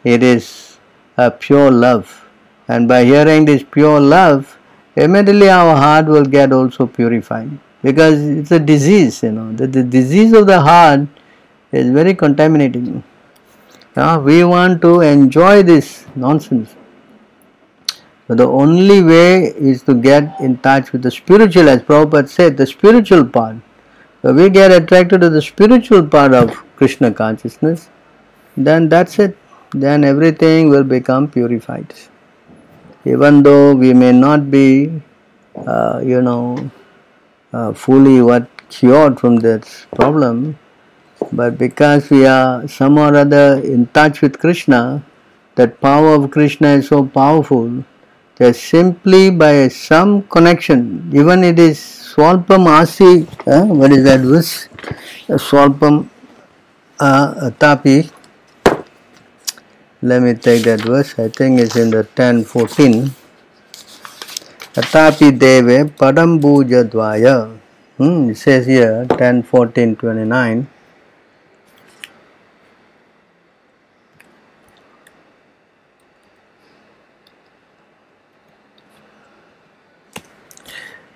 [0.03, 0.77] it is
[1.15, 2.27] a pure love.
[2.67, 4.57] And by hearing this pure love,
[4.97, 7.49] immediately our heart will get also purified
[7.81, 9.53] because it's a disease, you know.
[9.53, 11.07] The, the disease of the heart
[11.71, 13.05] is very contaminating.
[13.95, 16.75] We want to enjoy this nonsense.
[18.27, 22.55] So the only way is to get in touch with the spiritual, as Prabhupada said,
[22.55, 23.57] the spiritual part.
[24.21, 27.89] So we get attracted to the spiritual part of Krishna consciousness,
[28.55, 29.37] then that's it.
[29.71, 31.93] Then everything will become purified.
[33.03, 35.01] Even though we may not be,
[35.67, 36.71] uh, you know,
[37.51, 40.57] uh, fully what cured from this problem,
[41.31, 45.03] but because we are some or other in touch with Krishna,
[45.55, 47.83] that power of Krishna is so powerful
[48.35, 54.67] that simply by some connection, even it is Swalpam Asi, uh, what is that verse?
[55.27, 56.09] Swalpam
[56.99, 58.09] uh, Tapi.
[60.01, 63.11] Let me take that verse, I think it's in the 10 14.
[64.73, 67.57] Atapi Deve Padambuja Dvaya.
[67.97, 70.67] Hmm, it says here 10 14 29.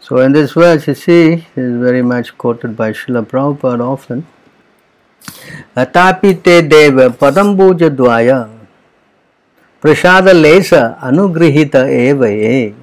[0.07, 4.27] So in this verse, you see, is very much quoted by Srila Prabhupada often.
[5.75, 8.47] Atapi te deva padambuja dvaya
[9.81, 12.75] prasada lesa anugrihita eva ye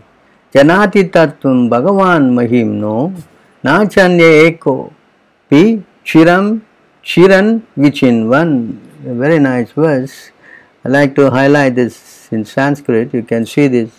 [0.53, 3.15] janati tattvam bhagavan mahimno
[3.63, 4.93] nachanya eko
[5.49, 6.61] pi chiram
[7.05, 10.33] chiran vichinvan a very nice verse.
[10.85, 13.15] I like to highlight this in Sanskrit.
[13.15, 13.91] You can see this.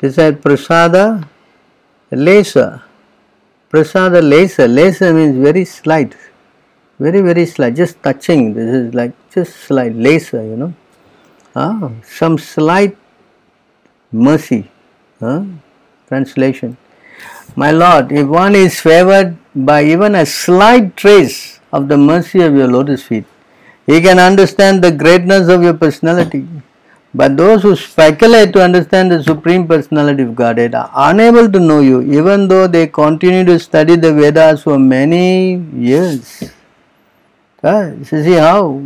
[0.00, 1.26] This is prasada
[2.16, 2.82] lesa.
[3.70, 4.66] Prasada lesa.
[4.68, 6.14] Lesa means very slight.
[6.98, 7.74] Very, very slight.
[7.74, 8.54] Just touching.
[8.54, 9.94] This is like just slight.
[9.94, 10.74] Lesa, you know.
[11.56, 12.96] Ah, some slight
[14.10, 14.70] mercy.
[15.20, 15.44] Huh?
[16.08, 16.76] Translation.
[17.56, 22.54] My Lord, if one is favored by even a slight trace of the mercy of
[22.54, 23.24] your lotus feet,
[23.86, 26.46] he can understand the greatness of your personality.
[27.14, 31.80] But those who speculate to understand the Supreme Personality of Godhead are unable to know
[31.80, 36.52] you, even though they continue to study the Vedas for many years.
[37.62, 38.82] Uh, see how?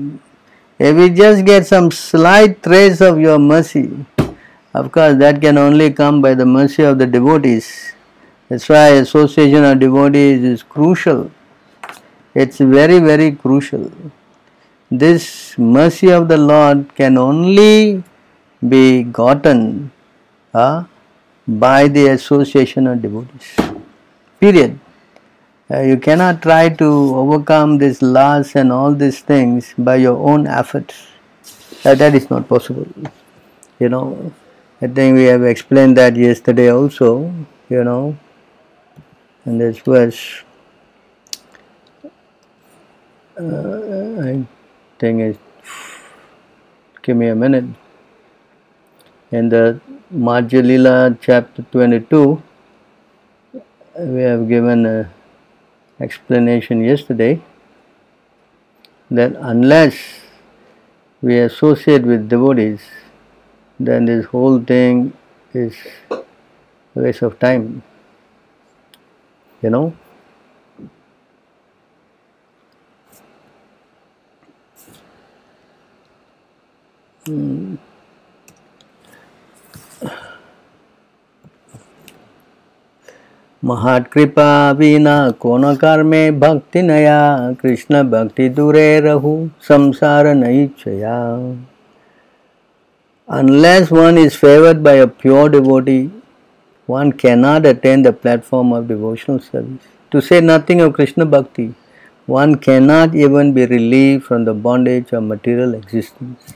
[0.78, 4.04] If we just get some slight trace of your mercy,
[4.74, 7.92] of course, that can only come by the mercy of the devotees.
[8.48, 11.30] That's why association of devotees is crucial.
[12.34, 13.90] It's very, very crucial.
[14.90, 18.02] This mercy of the Lord can only
[18.68, 19.90] be gotten
[20.54, 20.84] uh,
[21.46, 23.56] by the association of devotees.
[24.40, 24.78] Period.
[25.70, 30.46] Uh, you cannot try to overcome this loss and all these things by your own
[30.46, 31.08] efforts.
[31.84, 32.86] Uh, that is not possible.
[33.78, 34.32] You know,
[34.80, 37.32] I think we have explained that yesterday also,
[37.68, 38.16] you know,
[39.44, 40.42] and this verse,
[43.40, 44.46] uh, I
[44.98, 45.38] think it,
[47.02, 47.64] give me a minute.
[49.32, 49.80] In the
[50.14, 52.40] Madhya chapter 22,
[53.98, 55.10] we have given a
[55.98, 57.42] explanation yesterday
[59.10, 59.96] that unless
[61.22, 62.80] we associate with devotees,
[63.80, 65.12] then this whole thing
[65.52, 65.74] is
[66.10, 66.22] a
[66.94, 67.82] waste of time.
[69.60, 69.96] You know?
[77.24, 77.74] Hmm.
[83.66, 91.16] મહાકૃપા વિના કોન કર્મે ભક્તિ નયા કૃષ્ણ ભક્તિ દૂરે રહું સંસાર નૈચ્છયા
[93.28, 96.10] Unless one is favored by a pure devotee,
[96.88, 99.88] one cannot attain the platform of devotional service.
[100.12, 101.74] To say nothing of Krishna Bhakti,
[102.26, 106.54] one cannot even be relieved from the bondage of material existence.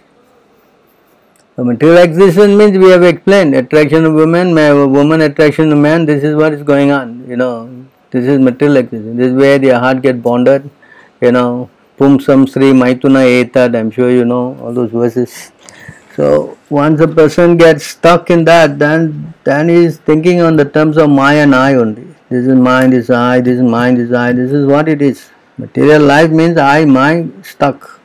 [1.62, 6.34] Material existence means we have explained attraction of woman, woman attraction to man, this is
[6.34, 7.86] what is going on, you know.
[8.10, 9.16] This is material existence.
[9.16, 10.70] This is where the heart get bonded,
[11.20, 11.68] you know.
[11.98, 15.52] Pumsam Sri Maituna Etad, I'm sure you know all those verses.
[16.16, 20.64] So once a person gets stuck in that, then then he is thinking on the
[20.64, 22.06] terms of my and I only.
[22.30, 24.88] This is mine, this is I, this is mine, this is I, this is what
[24.88, 25.28] it is.
[25.58, 28.00] Material life means I, my, stuck.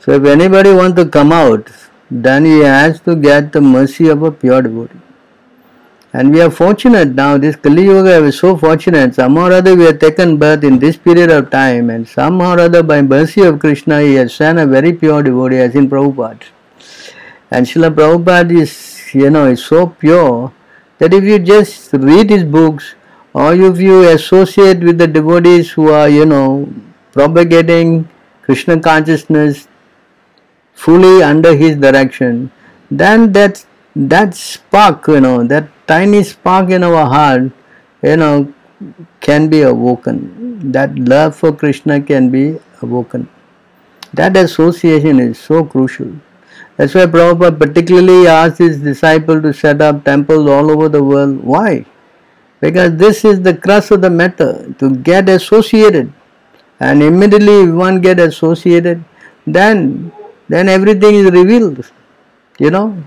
[0.00, 1.70] So if anybody wants to come out,
[2.10, 5.00] then he has to get the mercy of a pure devotee.
[6.12, 9.84] And we are fortunate now, this Kali Yuga is so fortunate, somehow or other we
[9.84, 13.58] have taken birth in this period of time and somehow or other by mercy of
[13.58, 16.44] Krishna he has sent a very pure devotee as in Prabhupada.
[17.50, 20.52] And Srila Prabhupada is, you know, is so pure
[20.98, 22.94] that if you just read his books
[23.34, 26.72] or if you associate with the devotees who are, you know,
[27.12, 28.08] propagating
[28.42, 29.68] Krishna consciousness,
[30.76, 32.52] fully under his direction,
[32.90, 33.64] then that
[33.96, 37.50] that spark, you know, that tiny spark in our heart,
[38.02, 38.52] you know,
[39.20, 40.70] can be awoken.
[40.72, 43.28] That love for Krishna can be awoken.
[44.12, 46.12] That association is so crucial.
[46.76, 51.42] That's why Prabhupada particularly asked his disciple to set up temples all over the world.
[51.42, 51.86] Why?
[52.60, 56.12] Because this is the crux of the matter, to get associated.
[56.78, 59.02] And immediately if one get associated,
[59.46, 60.12] then
[60.48, 61.90] then everything is revealed.
[62.58, 63.02] You know?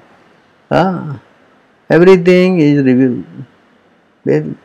[0.72, 1.20] Ah,
[1.90, 3.26] everything is revealed.
[4.26, 4.56] Well,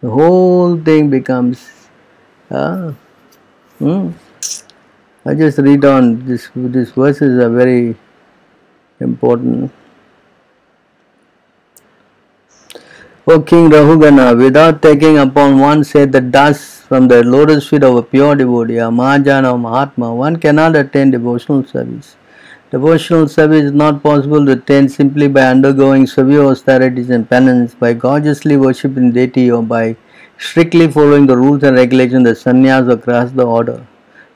[0.00, 1.70] the whole thing becomes.
[2.50, 2.94] Ah,
[3.78, 4.10] hmm.
[5.24, 6.50] I just read on this.
[6.54, 7.96] These verses are very
[8.98, 9.70] important.
[13.24, 18.02] O King Rahugana, without taking upon oneself the dust from the lotus feet of a
[18.02, 22.16] pure devotee, a Mahajana or Mahatma, one cannot attain devotional service.
[22.72, 27.92] Devotional service is not possible to attain simply by undergoing severe austerities and penance, by
[27.92, 29.94] gorgeously worshipping deity, or by
[30.38, 33.86] strictly following the rules and regulations of sannyas or grahastha order.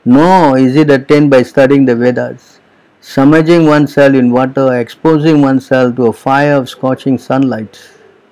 [0.05, 2.61] Nor is it attained by studying the Vedas,
[3.01, 7.77] submerging oneself in water, exposing oneself to a fire of scorching sunlight.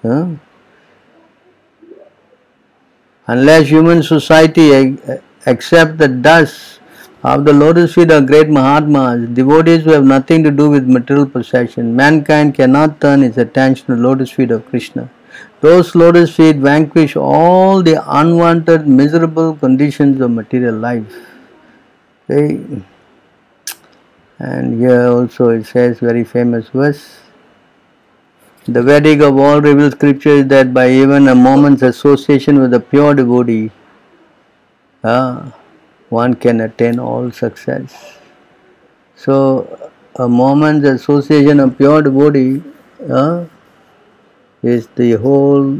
[0.02, 0.28] Huh?
[3.28, 4.98] Unless human society
[5.48, 6.80] accept the dust
[7.24, 11.26] of the lotus feet of great Mahatmas, devotees who have nothing to do with material
[11.26, 15.10] possession, mankind cannot turn its attention to the lotus feet of Krishna.
[15.62, 21.12] Those lotus feet vanquish all the unwanted, miserable conditions of material life.
[22.30, 22.60] Okay.
[24.38, 27.25] And here also it says very famous verse.
[28.68, 32.80] The Vedic of all revealed scripture is that by even a moment's association with a
[32.80, 33.70] pure devotee,
[35.04, 35.52] uh,
[36.10, 38.18] one can attain all success.
[39.16, 42.64] So, a moment's association of pure devotee
[43.08, 43.46] uh,
[44.64, 45.80] is the whole,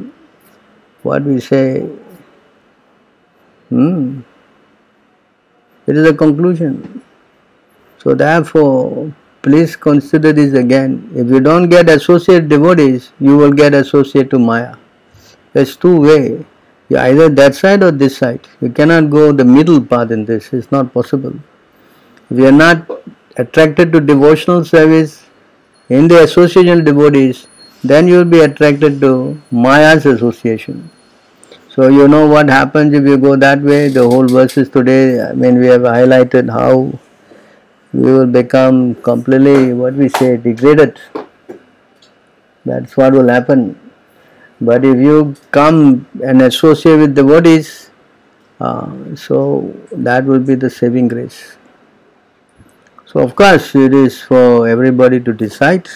[1.02, 1.90] what we say,
[3.70, 4.20] hmm,
[5.88, 7.02] it is a conclusion.
[7.98, 9.12] So, therefore,
[9.46, 10.94] please consider this again.
[11.16, 14.76] If you don't get associate devotees, you will get associate to Maya.
[15.54, 16.46] There's two way.
[16.90, 18.48] You either that side or this side.
[18.60, 20.52] You cannot go the middle path in this.
[20.52, 21.36] It's not possible.
[22.32, 22.90] If you are not
[23.38, 25.24] attracted to devotional service
[25.90, 27.48] in the association devotees,
[27.84, 30.90] then you will be attracted to Maya's association.
[31.70, 33.90] So you know what happens if you go that way.
[33.90, 37.00] The whole verses today, I mean, we have highlighted how
[37.96, 41.00] we will become completely, what we say, degraded.
[42.66, 43.80] That's what will happen.
[44.60, 47.92] But if you come and associate with devotees,
[48.60, 51.58] uh, so that will be the saving grace.
[53.06, 55.88] So, of course, it is for everybody to decide.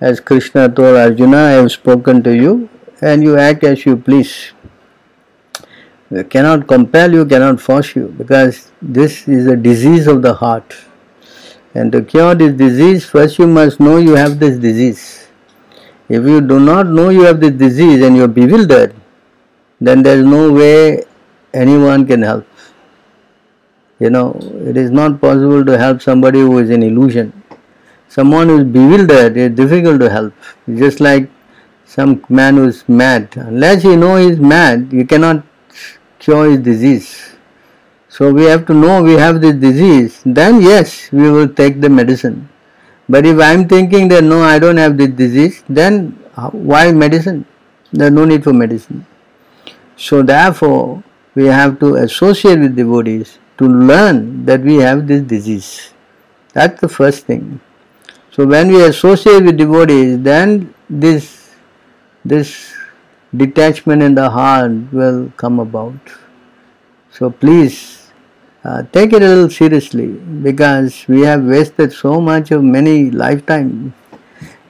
[0.00, 2.70] As Krishna told Arjuna, I have spoken to you,
[3.02, 4.52] and you act as you please.
[6.08, 10.76] We cannot compel you, cannot force you, because this is a disease of the heart.
[11.74, 15.28] And to cure this disease, first you must know you have this disease.
[16.08, 18.94] If you do not know you have this disease and you are bewildered,
[19.80, 21.04] then there is no way
[21.54, 22.46] anyone can help.
[24.00, 27.32] You know, it is not possible to help somebody who is in illusion.
[28.08, 30.34] Someone who is bewildered is difficult to help.
[30.68, 31.30] Just like
[31.84, 33.36] some man who is mad.
[33.36, 35.44] Unless you know he is mad, you cannot
[36.18, 37.29] cure his disease.
[38.10, 41.88] So we have to know we have this disease, then yes, we will take the
[41.88, 42.48] medicine.
[43.08, 46.90] But if I am thinking that no, I don't have this disease, then uh, why
[46.90, 47.46] medicine?
[47.92, 49.06] There is no need for medicine.
[49.96, 51.04] So therefore,
[51.36, 55.92] we have to associate with devotees to learn that we have this disease.
[56.52, 57.60] That's the first thing.
[58.32, 61.54] So when we associate with devotees, then this
[62.24, 62.74] this
[63.36, 65.98] detachment in the heart will come about.
[67.12, 67.99] So please
[68.64, 73.94] uh, take it a little seriously because we have wasted so much of many lifetime.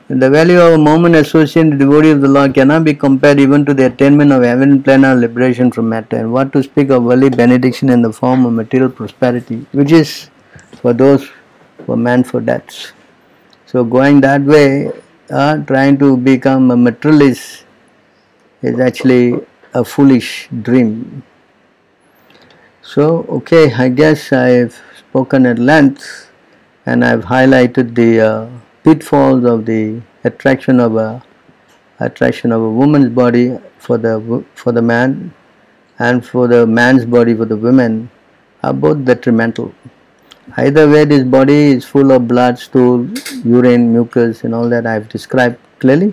[0.09, 3.75] The value of a moment associated devotee of the Lord cannot be compared even to
[3.75, 6.17] the attainment of heaven plena liberation from matter.
[6.17, 10.31] And what to speak of worldly benediction in the form of material prosperity, which is
[10.83, 11.31] for those
[11.79, 12.93] who are meant for deaths.
[13.67, 14.93] So going that way,
[15.31, 17.65] uh, trying to become a materialist
[18.63, 19.35] is actually
[19.75, 21.23] a foolish dream.
[22.93, 26.29] So, okay, I guess I've spoken at length
[26.87, 28.49] and I've highlighted the uh,
[28.83, 31.23] pitfalls of the attraction of a
[32.01, 35.33] attraction of a woman's body for the for the man
[36.01, 38.11] and for the man's body for the women
[38.65, 39.73] are both detrimental.
[40.57, 43.07] Either way, this body is full of blood, stool,
[43.45, 46.13] urine, mucus, and all that I've described clearly.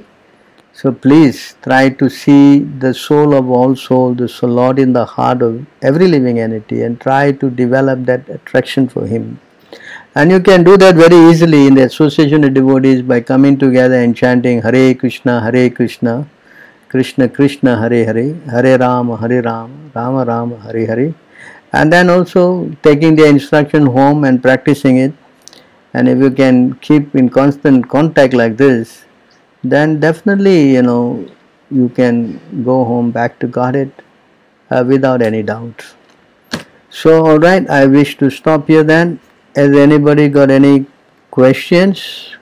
[0.80, 5.42] So please try to see the soul of all souls, the Lord in the heart
[5.42, 9.40] of every living entity and try to develop that attraction for Him.
[10.14, 13.96] And you can do that very easily in the association of devotees by coming together
[13.96, 16.30] and chanting Hare Krishna, Hare Krishna,
[16.90, 21.16] Krishna Krishna, Hare Hare, Hare Rama, Hare Rama, Rama Rama, Hare Hare.
[21.74, 25.14] And then also taking the instruction home and practicing it.
[25.96, 29.07] And if you can keep in constant contact like this,
[29.64, 31.26] then definitely you know
[31.70, 33.92] you can go home back to Godhead
[34.72, 35.86] uh, without any doubt.
[36.90, 39.20] So alright, I wish to stop here then.
[39.56, 40.86] Has anybody got any
[41.32, 42.34] questions?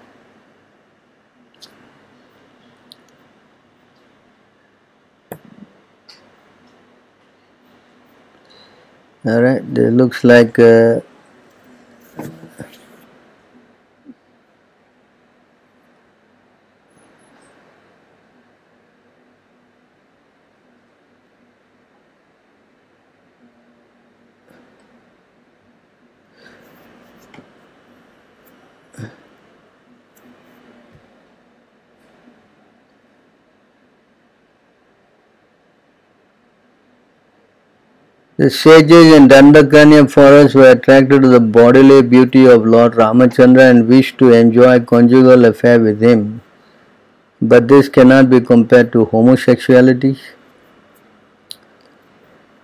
[9.26, 10.99] Alright, it looks like uh,
[38.38, 43.88] The sages in Dandakaranya forest were attracted to the bodily beauty of Lord Ramachandra and
[43.88, 46.41] wished to enjoy conjugal affair with him.
[47.41, 50.19] But this cannot be compared to homosexuality.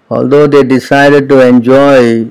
[0.09, 2.27] Although they decided to enjoy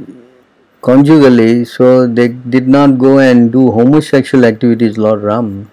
[0.83, 5.71] conjugally, so they did not go and do homosexual activities, Lord Ram.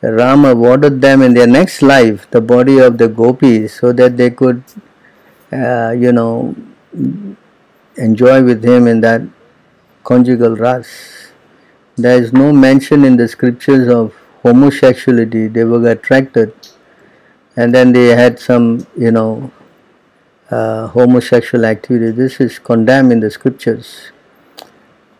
[0.00, 4.30] Ram awarded them in their next life the body of the gopis so that they
[4.30, 4.62] could
[5.52, 6.54] uh, you know,
[7.96, 9.22] enjoy with him in that
[10.04, 11.32] conjugal ras.
[11.96, 15.48] There is no mention in the scriptures of homosexuality.
[15.48, 16.54] They were attracted
[17.56, 19.50] and then they had some, you know,
[20.50, 22.10] uh, homosexual activity.
[22.10, 24.12] This is condemned in the scriptures.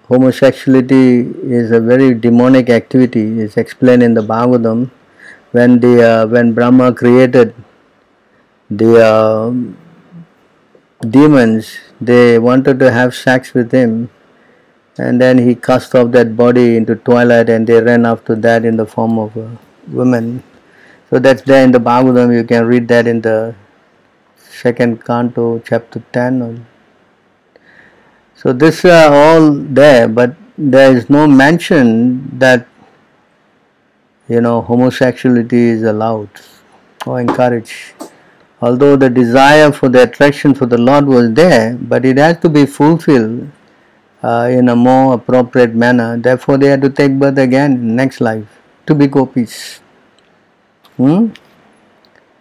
[0.07, 3.41] Homosexuality is a very demonic activity.
[3.41, 4.91] It's explained in the Bhagavatam
[5.53, 7.55] when the uh, when Brahma created
[8.71, 9.53] the uh,
[11.01, 11.79] demons.
[12.01, 14.11] They wanted to have sex with him,
[14.99, 18.77] and then he cast off that body into twilight, and they ran after that in
[18.77, 20.43] the form of a woman.
[21.11, 22.35] So that's there in the Bhagavatam.
[22.35, 23.55] You can read that in the
[24.37, 26.67] second canto, chapter 10.
[28.35, 32.67] So this are all there, but there is no mention that
[34.29, 36.29] you know homosexuality is allowed
[37.07, 37.95] or encouraged.
[38.61, 42.49] Although the desire for the attraction for the Lord was there, but it has to
[42.49, 43.49] be fulfilled
[44.23, 46.17] uh, in a more appropriate manner.
[46.17, 49.81] Therefore, they had to take birth again next life to be gopis.
[50.97, 51.29] Hmm?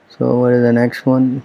[0.10, 1.44] So, what is the next one?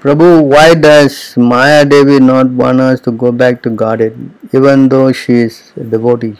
[0.00, 4.18] Prabhu, why does Maya Devi not want us to go back to Godhead,
[4.52, 6.36] even though she is a devotee?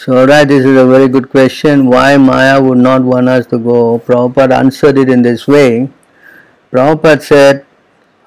[0.00, 1.86] So, alright, this is a very good question.
[1.86, 3.98] Why Maya would not want us to go?
[3.98, 5.90] Prabhupada answered it in this way.
[6.70, 7.66] Prabhupada said,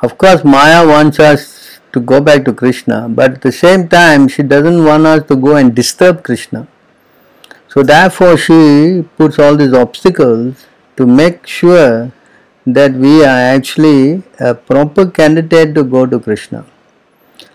[0.01, 4.27] Of course, Maya wants us to go back to Krishna, but at the same time,
[4.27, 6.67] she doesn't want us to go and disturb Krishna.
[7.69, 10.65] So, therefore, she puts all these obstacles
[10.97, 12.11] to make sure
[12.67, 16.65] that we are actually a proper candidate to go to Krishna.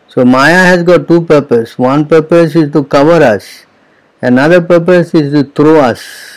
[0.09, 1.79] So Maya has got two purposes.
[1.79, 3.66] One purpose is to cover us,
[4.21, 6.37] another purpose is to throw us.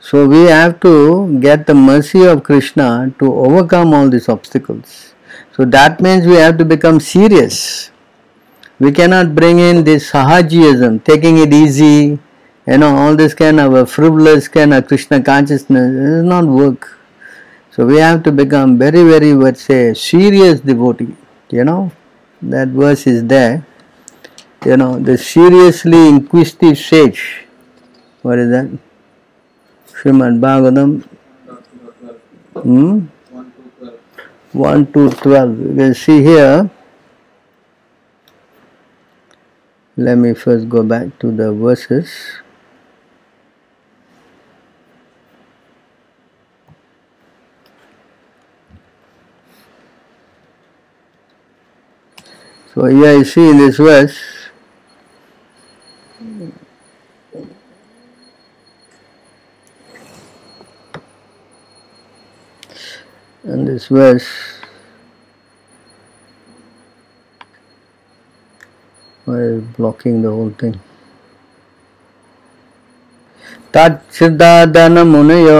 [0.00, 5.14] So we have to get the mercy of Krishna to overcome all these obstacles.
[5.56, 7.90] So that means we have to become serious.
[8.78, 12.18] We cannot bring in this sahajiism, taking it easy,
[12.66, 15.92] you know, all this kind of a frivolous kind of Krishna consciousness.
[15.92, 16.98] It does not work.
[17.72, 21.14] So we have to become very, very, let's say, serious devotee.
[21.50, 21.92] You know,
[22.42, 23.66] that verse is there.
[24.64, 27.46] You know, the seriously inquisitive sage.
[28.20, 28.68] What is that?
[29.88, 31.02] Srimad Bhagavatam.
[32.52, 33.06] Hmm?
[34.52, 35.60] 1 to 12.
[35.60, 36.70] You can see here.
[39.96, 42.10] Let me first go back to the verses.
[52.74, 54.39] So here you see in this verse
[63.50, 64.28] in this verse
[69.24, 70.76] while blocking the whole thing.
[73.74, 75.58] तत्सिद्धादनमुनयो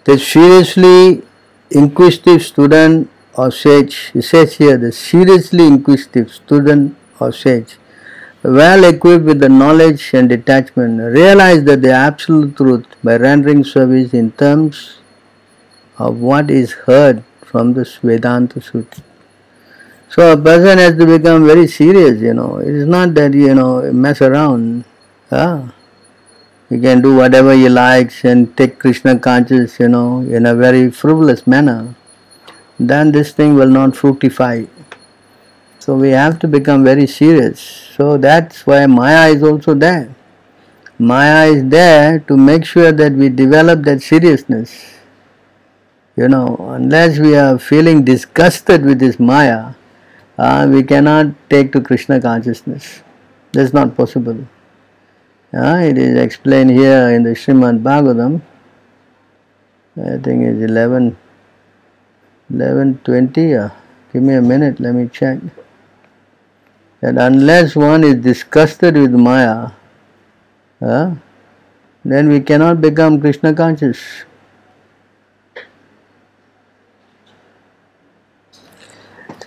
[0.07, 1.23] The seriously
[1.71, 7.77] inquisitive student or sage, he says here, the seriously inquisitive student or sage,
[8.43, 14.15] well equipped with the knowledge and detachment, realize that the absolute truth by rendering service
[14.15, 14.99] in terms
[15.99, 19.03] of what is heard from the Vedanta Sutra.
[20.09, 22.59] So a person has to become very serious, you know.
[22.59, 24.85] It is not that, you know, mess around.
[25.31, 25.75] Ah.
[26.71, 30.91] You can do whatever you likes and take Krishna conscious, you know, in a very
[30.91, 31.95] frivolous manner.
[32.79, 34.65] Then this thing will not fructify.
[35.79, 37.61] So we have to become very serious.
[37.61, 40.15] So that's why Maya is also there.
[40.99, 44.95] Maya is there to make sure that we develop that seriousness.
[46.17, 49.75] You know, unless we are feeling disgusted with this Maya,
[50.39, 53.03] uh, we cannot take to Krishna consciousness.
[53.53, 54.47] That's not possible.
[55.55, 58.43] Uh, it is explained here in the Srimad Bhagavatam.
[59.97, 61.17] I think it's 11,
[62.53, 63.51] 11.20.
[63.51, 63.71] Yeah.
[64.13, 65.39] Give me a minute, let me check.
[67.01, 69.73] That unless one is disgusted with Maya,
[70.81, 71.15] uh,
[72.05, 73.99] then we cannot become Krishna conscious.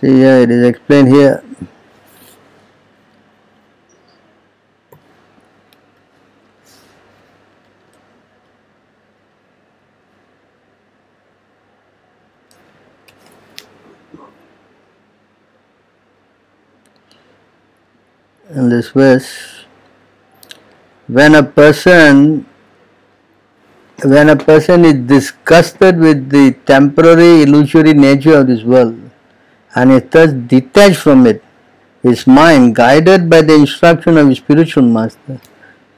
[0.00, 1.42] See here, it is explained here.
[18.54, 19.64] In this verse
[21.06, 22.46] when a person
[24.04, 28.98] when a person is disgusted with the temporary illusory nature of this world
[29.74, 31.42] and is thus detached from it,
[32.02, 35.38] his mind, guided by the instruction of his spiritual master,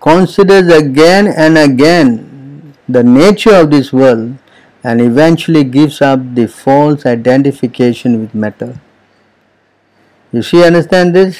[0.00, 4.36] considers again and again the nature of this world
[4.82, 8.80] and eventually gives up the false identification with matter.
[10.32, 11.38] You see, understand this?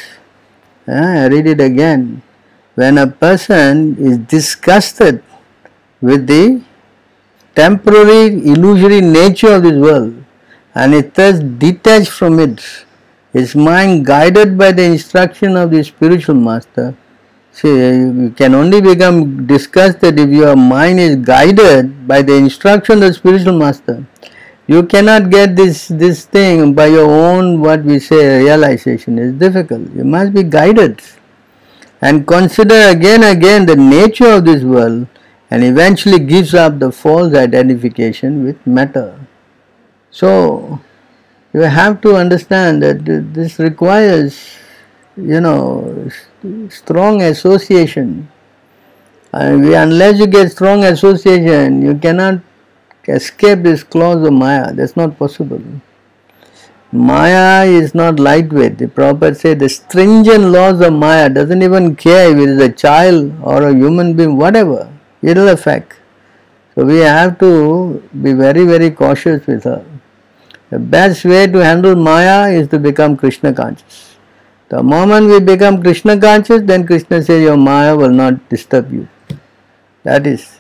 [0.89, 2.23] Ah, I read it again.
[2.75, 5.23] When a person is disgusted
[6.01, 6.63] with the
[7.55, 10.15] temporary illusory nature of this world
[10.75, 12.61] and is thus detached from it,
[13.33, 16.95] his mind guided by the instruction of the spiritual master.
[17.53, 23.09] See, you can only become disgusted if your mind is guided by the instruction of
[23.09, 24.05] the spiritual master.
[24.67, 29.19] You cannot get this, this thing by your own, what we say, realization.
[29.19, 29.91] is difficult.
[29.93, 31.01] You must be guided
[32.01, 35.07] and consider again again the nature of this world
[35.51, 39.19] and eventually gives up the false identification with matter.
[40.11, 40.81] So,
[41.53, 43.05] you have to understand that
[43.35, 44.57] this requires,
[45.17, 46.11] you know,
[46.69, 48.29] strong association.
[49.33, 52.41] And unless you get strong association, you cannot
[53.09, 54.73] escape this claws of Maya.
[54.73, 55.61] That's not possible.
[56.93, 58.77] Maya is not lightweight.
[58.79, 62.71] The Prabhupada said the stringent laws of Maya doesn't even care if it is a
[62.71, 64.93] child or a human being, whatever.
[65.23, 65.95] It will affect.
[66.75, 69.85] So we have to be very, very cautious with her.
[70.71, 74.17] The best way to handle Maya is to become Krishna conscious.
[74.69, 79.09] The moment we become Krishna conscious, then Krishna says your Maya will not disturb you.
[80.03, 80.59] That is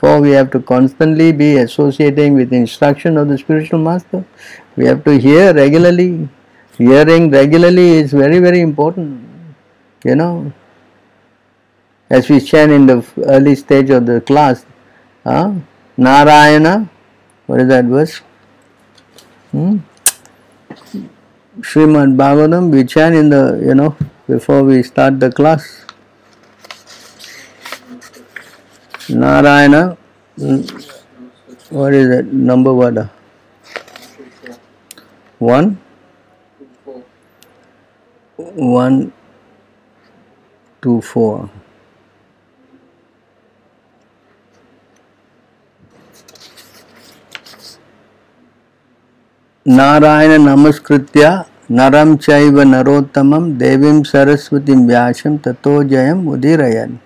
[0.00, 4.24] for we have to constantly be associating with instruction of the spiritual master.
[4.74, 6.28] We have to hear regularly.
[6.78, 9.28] Hearing regularly is very, very important.
[10.02, 10.52] You know,
[12.08, 14.64] as we chant in the early stage of the class,
[15.26, 15.54] uh,
[15.98, 16.88] Narayana,
[17.46, 18.22] what is that verse?
[19.50, 19.78] Hmm?
[21.60, 23.94] Srimad Bhagavatam, we chant in the, you know,
[24.26, 25.84] before we start the class.
[29.10, 29.96] Narayana,
[31.70, 33.10] what is that number what?
[35.38, 35.80] One?
[38.36, 39.12] One,
[40.82, 41.50] two, four.
[49.66, 51.26] Narayan नमस्कृत्य
[51.70, 56.96] नरम चैव नरोत्तमं देवीं सरस्वतीं व्यासं ततो जयम् उदीरयन्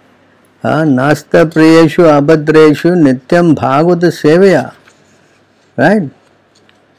[0.64, 4.70] नास्त प्रियेषु अभद्रेषु नित्यम भागवत सेवया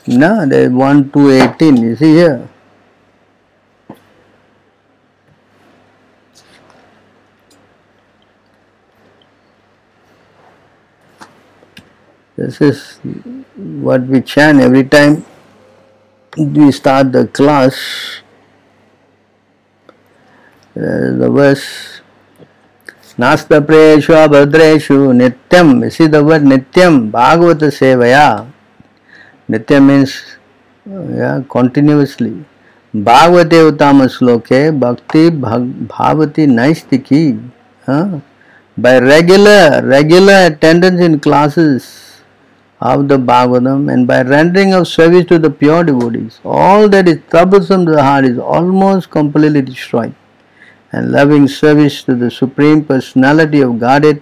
[0.07, 2.47] no they 1 to 18 you see here
[12.35, 12.99] this is
[13.55, 15.25] what we chant every time
[16.37, 18.21] we start the class
[20.77, 21.94] uh, the verse
[23.17, 26.29] स्नास्तप्रेषु अभद्रेषु नित्यम विशिधव
[27.11, 28.25] भागवत सेवया।
[29.51, 30.13] नित्य मीन्स
[31.49, 32.31] कॉन्टिन्यूसली
[32.93, 37.21] भागवते उत्तम श्लोके भक्ति भावती नैस्तिकी
[38.77, 41.87] by regular regular attendance in classes
[42.81, 47.17] of the Bhagavatam and by rendering of service to the pure devotees all that is
[47.31, 50.13] troublesome the heart is almost completely destroyed
[50.95, 54.21] and loving service to the Supreme Personality of Godhead,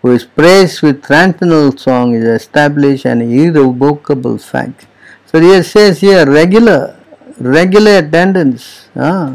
[0.00, 4.86] who is praised with transcendental song, is established an irrevocable fact.
[5.26, 6.96] So he says here regular,
[7.38, 8.88] regular attendance.
[8.96, 9.34] Ah.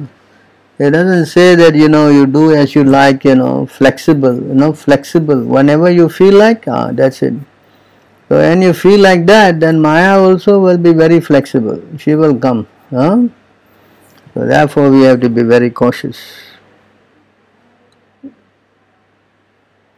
[0.80, 4.56] It doesn't say that you know you do as you like, you know, flexible, you
[4.56, 5.44] know, flexible.
[5.44, 7.34] Whenever you feel like, ah, that's it.
[8.30, 11.82] So when you feel like that, then Maya also will be very flexible.
[11.98, 12.68] She will come.
[12.90, 13.28] Huh?
[14.34, 16.49] So therefore we have to be very cautious.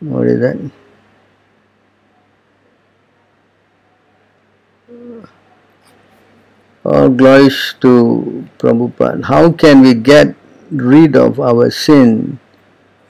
[0.02, 0.58] What is that?
[6.84, 9.24] All glories to Prabhupada.
[9.24, 10.36] How can we get
[10.72, 12.40] rid of our sin,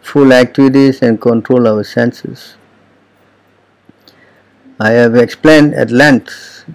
[0.01, 2.55] full activities and control our senses?
[4.77, 6.65] I have explained at length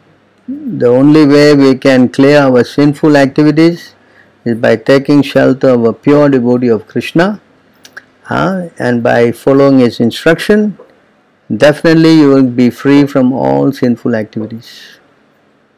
[0.48, 3.94] the only way we can clear our sinful activities
[4.46, 7.42] is by taking shelter of a pure devotee of Krishna
[8.28, 10.78] uh, and by following his instruction,
[11.56, 14.98] definitely you will be free from all sinful activities.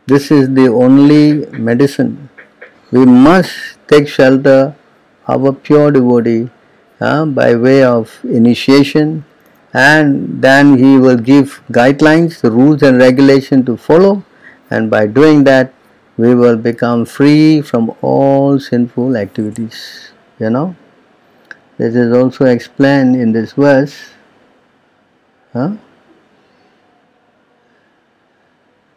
[0.06, 2.30] This is the only medicine.
[2.90, 4.74] We must take shelter
[5.26, 6.48] of a pure devotee
[7.00, 9.24] uh, by way of initiation
[9.74, 14.24] and then he will give guidelines, rules and regulation to follow
[14.70, 15.74] and by doing that
[16.16, 20.74] we will become free from all sinful activities you know
[21.78, 24.10] this is also explained in this verse.
[25.52, 25.76] Huh?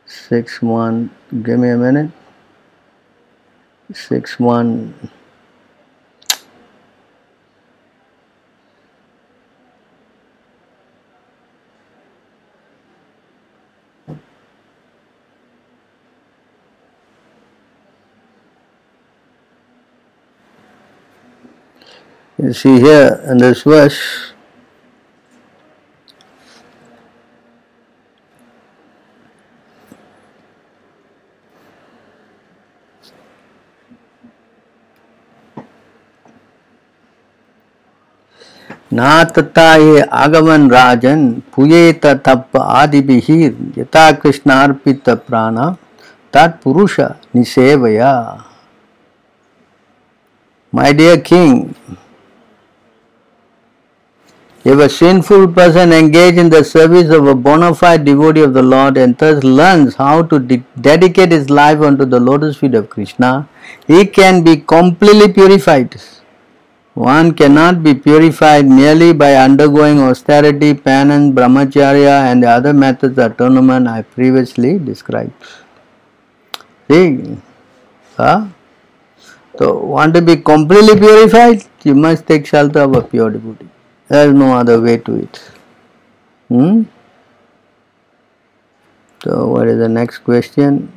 [0.06, 1.10] 6 1
[1.44, 2.12] give me a minute.
[3.94, 5.12] 6 1
[22.44, 24.00] You see here in this verse,
[38.92, 43.02] नातता ये आगमन राजन पुयेत तप आदि
[43.78, 45.58] यथा कृष्णार्पित प्राण
[46.34, 47.00] तत्पुरुष
[47.36, 48.14] निसेवया।
[50.74, 51.76] My dear king,
[54.64, 58.62] If a sinful person engage in the service of a bona fide devotee of the
[58.62, 62.88] Lord and thus learns how to de- dedicate his life unto the lotus feet of
[62.88, 63.50] Krishna,
[63.88, 66.00] he can be completely purified.
[66.94, 73.32] One cannot be purified merely by undergoing austerity, penance, brahmacharya, and the other methods of
[73.32, 75.34] atonement I previously described.
[76.88, 77.38] See?
[78.16, 78.46] Huh?
[79.58, 81.64] So, want to be completely purified?
[81.84, 83.70] You must take shelter of a pure devotee.
[84.12, 85.38] There is no other way to it.
[86.50, 86.84] Hmm?
[89.24, 90.92] So, what is the next question?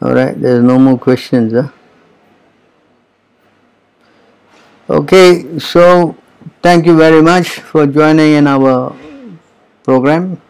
[0.00, 1.52] Alright, there is no more questions.
[1.52, 1.68] Huh?
[4.88, 6.16] Okay, so
[6.62, 8.96] thank you very much for joining in our
[9.84, 10.40] program.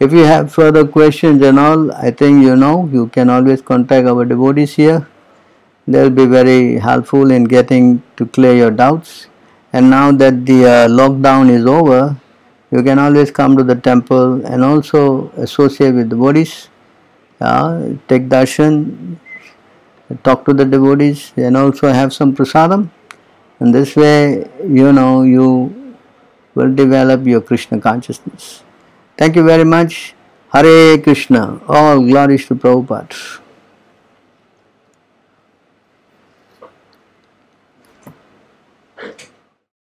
[0.00, 4.08] If you have further questions and all, I think you know, you can always contact
[4.08, 5.06] our devotees here
[5.86, 9.26] they'll be very helpful in getting to clear your doubts.
[9.72, 12.16] And now that the uh, lockdown is over
[12.70, 16.68] you can always come to the temple and also associate with the devotees.
[17.40, 19.16] Uh, take darshan
[20.22, 22.90] talk to the devotees and also have some prasadam.
[23.60, 25.96] And this way you know you
[26.54, 28.62] will develop your krishna consciousness.
[29.16, 30.14] Thank you very much.
[30.52, 31.60] Hare krishna.
[31.68, 33.43] All glories to prabhupada